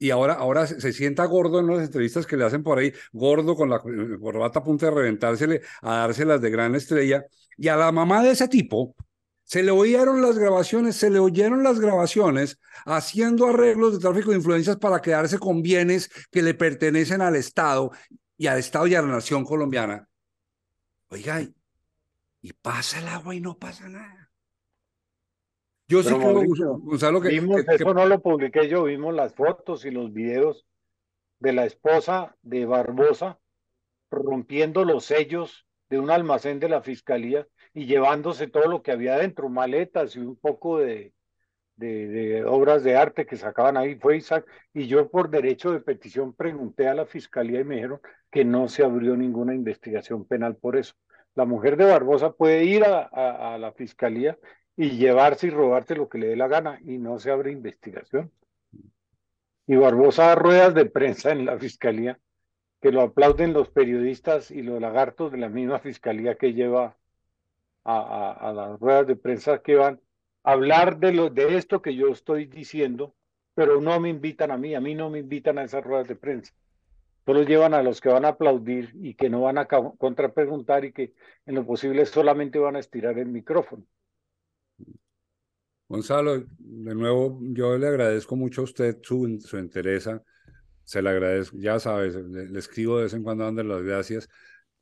[0.00, 3.56] Y ahora, ahora se, sienta gordo en las entrevistas que le hacen por ahí, gordo
[3.56, 7.24] con la corbata a punto de reventársele, a dárselas de gran estrella.
[7.56, 8.94] Y a la mamá de ese tipo,
[9.48, 14.36] Se le oyeron las grabaciones, se le oyeron las grabaciones haciendo arreglos de tráfico de
[14.36, 17.90] influencias para quedarse con bienes que le pertenecen al Estado
[18.36, 20.06] y al Estado y a la nación colombiana.
[21.08, 21.40] Oiga,
[22.42, 24.30] y pasa el agua y no pasa nada.
[25.86, 26.44] Yo sí creo,
[26.80, 30.66] Gonzalo, que, vimos, eso no lo publiqué yo, vimos las fotos y los videos
[31.38, 33.38] de la esposa de Barbosa
[34.10, 39.16] rompiendo los sellos de un almacén de la fiscalía y llevándose todo lo que había
[39.18, 41.12] dentro, maletas y un poco de,
[41.78, 43.96] de, obras de arte que sacaban ahí.
[43.96, 48.00] Fue Isaac, y yo por derecho de petición pregunté a la fiscalía y me dijeron
[48.30, 50.94] que no se abrió ninguna investigación penal por eso.
[51.34, 54.36] La mujer de Barbosa puede ir a, a la fiscalía
[54.76, 58.32] y llevarse y robarse lo que le dé la gana y no se abre investigación.
[59.66, 62.18] Y Barbosa da ruedas de prensa en la fiscalía
[62.80, 66.96] que lo aplauden los periodistas y los lagartos de la misma fiscalía que lleva
[67.90, 70.00] a, las ruedas de prensa que van
[70.44, 73.14] a hablar de, lo, de esto que yo estoy diciendo,
[73.54, 76.16] pero no me invitan a mí, a mí no me invitan a esas ruedas de
[76.16, 76.52] prensa.
[77.24, 80.92] Solo llevan a los que van a aplaudir y que no van a contrapreguntar y
[80.92, 81.14] que
[81.44, 83.84] en lo posible solamente van a estirar el micrófono.
[85.88, 90.08] Gonzalo, de nuevo, yo le agradezco mucho a usted su, su interés
[90.88, 94.26] se le agradezco, ya sabes, le, escribo de vez en cuando dando las gracias.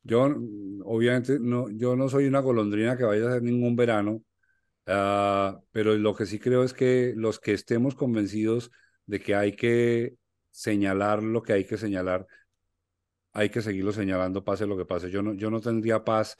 [0.07, 0.36] Yo,
[0.84, 4.22] obviamente, no, yo no soy una golondrina que vaya a hacer ningún verano,
[4.86, 8.70] uh, pero lo que sí creo es que los que estemos convencidos
[9.07, 10.16] de que hay que
[10.50, 12.26] señalar lo que hay que señalar,
[13.32, 15.11] hay que seguirlo señalando, pase lo que pase.
[15.11, 16.36] Yo no, yo no tendría paz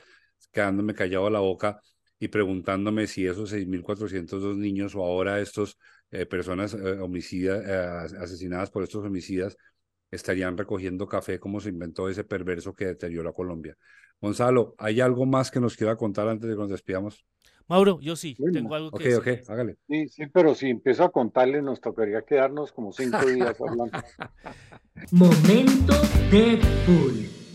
[0.53, 1.81] quedándome callado a la boca
[2.21, 5.77] y preguntándome si esos 6.402 niños o ahora estos
[6.13, 9.57] eh, personas eh, homicidas, eh, asesinadas por estos homicidas
[10.17, 13.77] estarían recogiendo café como se inventó ese perverso que deterioró a Colombia.
[14.21, 17.25] Gonzalo, ¿hay algo más que nos quiera contar antes de que nos despidamos?
[17.69, 19.77] Mauro, yo sí, tengo algo que Ok, ok, hágale.
[19.89, 23.91] Sí, sí, pero si empiezo a contarle nos tocaría quedarnos como cinco días hablando.
[25.11, 25.95] Momento
[26.31, 27.46] Deadpool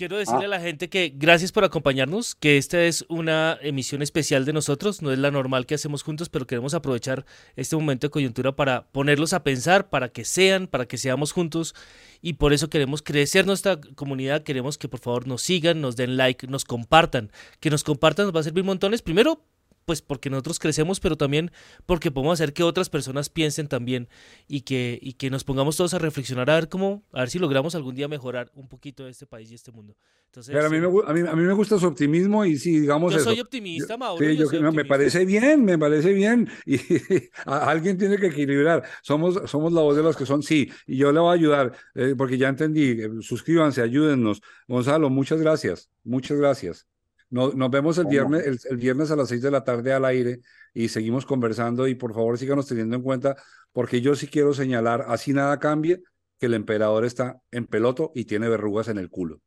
[0.00, 0.46] quiero decirle ah.
[0.46, 5.02] a la gente que gracias por acompañarnos, que esta es una emisión especial de nosotros,
[5.02, 8.86] no es la normal que hacemos juntos, pero queremos aprovechar este momento de coyuntura para
[8.92, 11.74] ponerlos a pensar, para que sean, para que seamos juntos
[12.22, 16.16] y por eso queremos crecer nuestra comunidad, queremos que por favor nos sigan, nos den
[16.16, 17.30] like, nos compartan,
[17.60, 19.44] que nos compartan nos va a servir montones, primero
[19.84, 21.50] pues porque nosotros crecemos, pero también
[21.86, 24.08] porque podemos hacer que otras personas piensen también
[24.46, 27.38] y que, y que nos pongamos todos a reflexionar a ver cómo, a ver si
[27.38, 29.96] logramos algún día mejorar un poquito este país y este mundo.
[30.26, 32.78] Entonces, pero a mí, me, a, mí, a mí me gusta su optimismo y si
[32.78, 33.12] digamos...
[33.12, 34.24] Yo soy optimista, Mauro.
[34.24, 36.48] Sí, yo, me parece bien, me parece bien.
[36.64, 36.78] Y
[37.46, 38.84] alguien tiene que equilibrar.
[39.02, 40.70] Somos, somos la voz de los que son sí.
[40.86, 42.96] Y yo le voy a ayudar, eh, porque ya entendí.
[43.22, 44.40] Suscríbanse, ayúdennos.
[44.68, 45.90] Gonzalo, muchas gracias.
[46.04, 46.86] Muchas gracias.
[47.30, 50.40] Nos, vemos el viernes, el, viernes a las 6 de la tarde al aire
[50.74, 53.36] y seguimos conversando y por favor síganos teniendo en cuenta
[53.72, 56.02] porque yo sí quiero señalar, así nada cambie,
[56.38, 59.40] que el emperador está en peloto y tiene verrugas en el culo.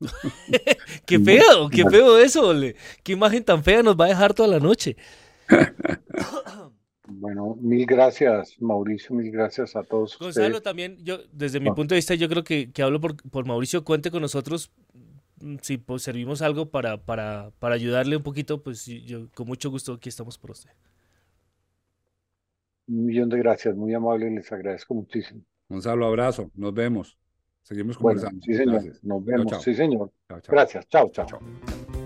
[1.06, 2.76] qué feo, qué feo eso, ole.
[3.02, 4.96] Qué imagen tan fea nos va a dejar toda la noche.
[7.14, 10.18] Bueno, mil gracias, Mauricio, mil gracias a todos.
[10.18, 13.44] Gonzalo, también, yo, desde mi punto de vista, yo creo que, que hablo por, por
[13.44, 14.72] Mauricio, cuente con nosotros
[15.60, 19.94] si pues, servimos algo para, para, para ayudarle un poquito, pues yo con mucho gusto
[19.94, 20.70] aquí estamos por usted.
[22.86, 25.42] Un millón de gracias, muy amable, les agradezco muchísimo.
[25.68, 27.16] Gonzalo, abrazo, nos vemos.
[27.62, 28.40] Seguimos conversando.
[28.44, 28.82] sí, señor.
[29.02, 29.62] Nos vemos.
[29.62, 30.10] Sí, señor.
[30.48, 30.88] Gracias.
[30.88, 31.26] Chao, chao.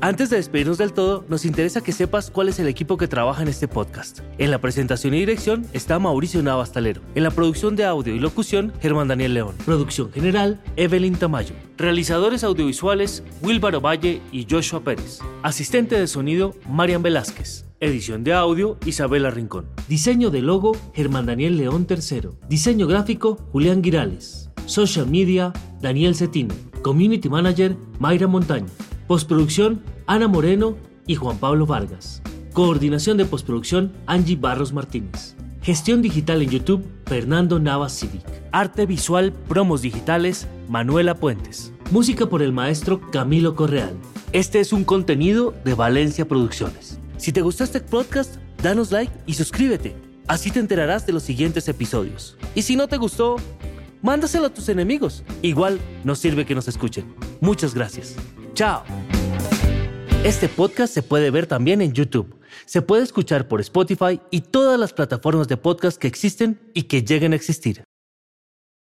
[0.03, 3.41] Antes de despedirnos del todo, nos interesa que sepas cuál es el equipo que trabaja
[3.43, 4.21] en este podcast.
[4.37, 7.01] En la presentación y dirección está Mauricio Navastalero.
[7.15, 9.55] En la producción de audio y locución, Germán Daniel León.
[9.65, 11.55] Producción general, Evelyn Tamayo.
[11.79, 15.21] Realizadores audiovisuales, Wilbaro Valle y Joshua Pérez.
[15.43, 17.65] Asistente de sonido, Marian Velázquez.
[17.81, 19.67] Edición de audio, Isabela Rincón.
[19.89, 22.31] Diseño de logo, Germán Daniel León III.
[22.49, 24.46] Diseño gráfico, Julián Girales.
[24.67, 26.55] Social Media, Daniel Cetino.
[26.83, 28.67] Community Manager, Mayra Montaño.
[29.07, 32.23] Postproducción, Ana Moreno y Juan Pablo Vargas.
[32.53, 35.37] Coordinación de postproducción, Angie Barros Martínez.
[35.63, 38.23] Gestión digital en YouTube, Fernando Navas Civic.
[38.53, 41.73] Arte visual, promos digitales, Manuela Puentes.
[41.91, 43.97] Música por el maestro Camilo Correal.
[44.33, 46.99] Este es un contenido de Valencia Producciones.
[47.17, 49.97] Si te gustó este podcast, danos like y suscríbete.
[50.29, 52.37] Así te enterarás de los siguientes episodios.
[52.55, 53.37] Y si no te gustó,
[54.03, 55.25] mándaselo a tus enemigos.
[55.43, 57.15] Igual nos sirve que nos escuchen.
[57.41, 58.17] Muchas gracias.
[58.55, 58.83] Chao.
[60.25, 62.35] Este podcast se puede ver también en YouTube.
[62.65, 67.03] Se puede escuchar por Spotify y todas las plataformas de podcast que existen y que
[67.03, 67.85] lleguen a existir.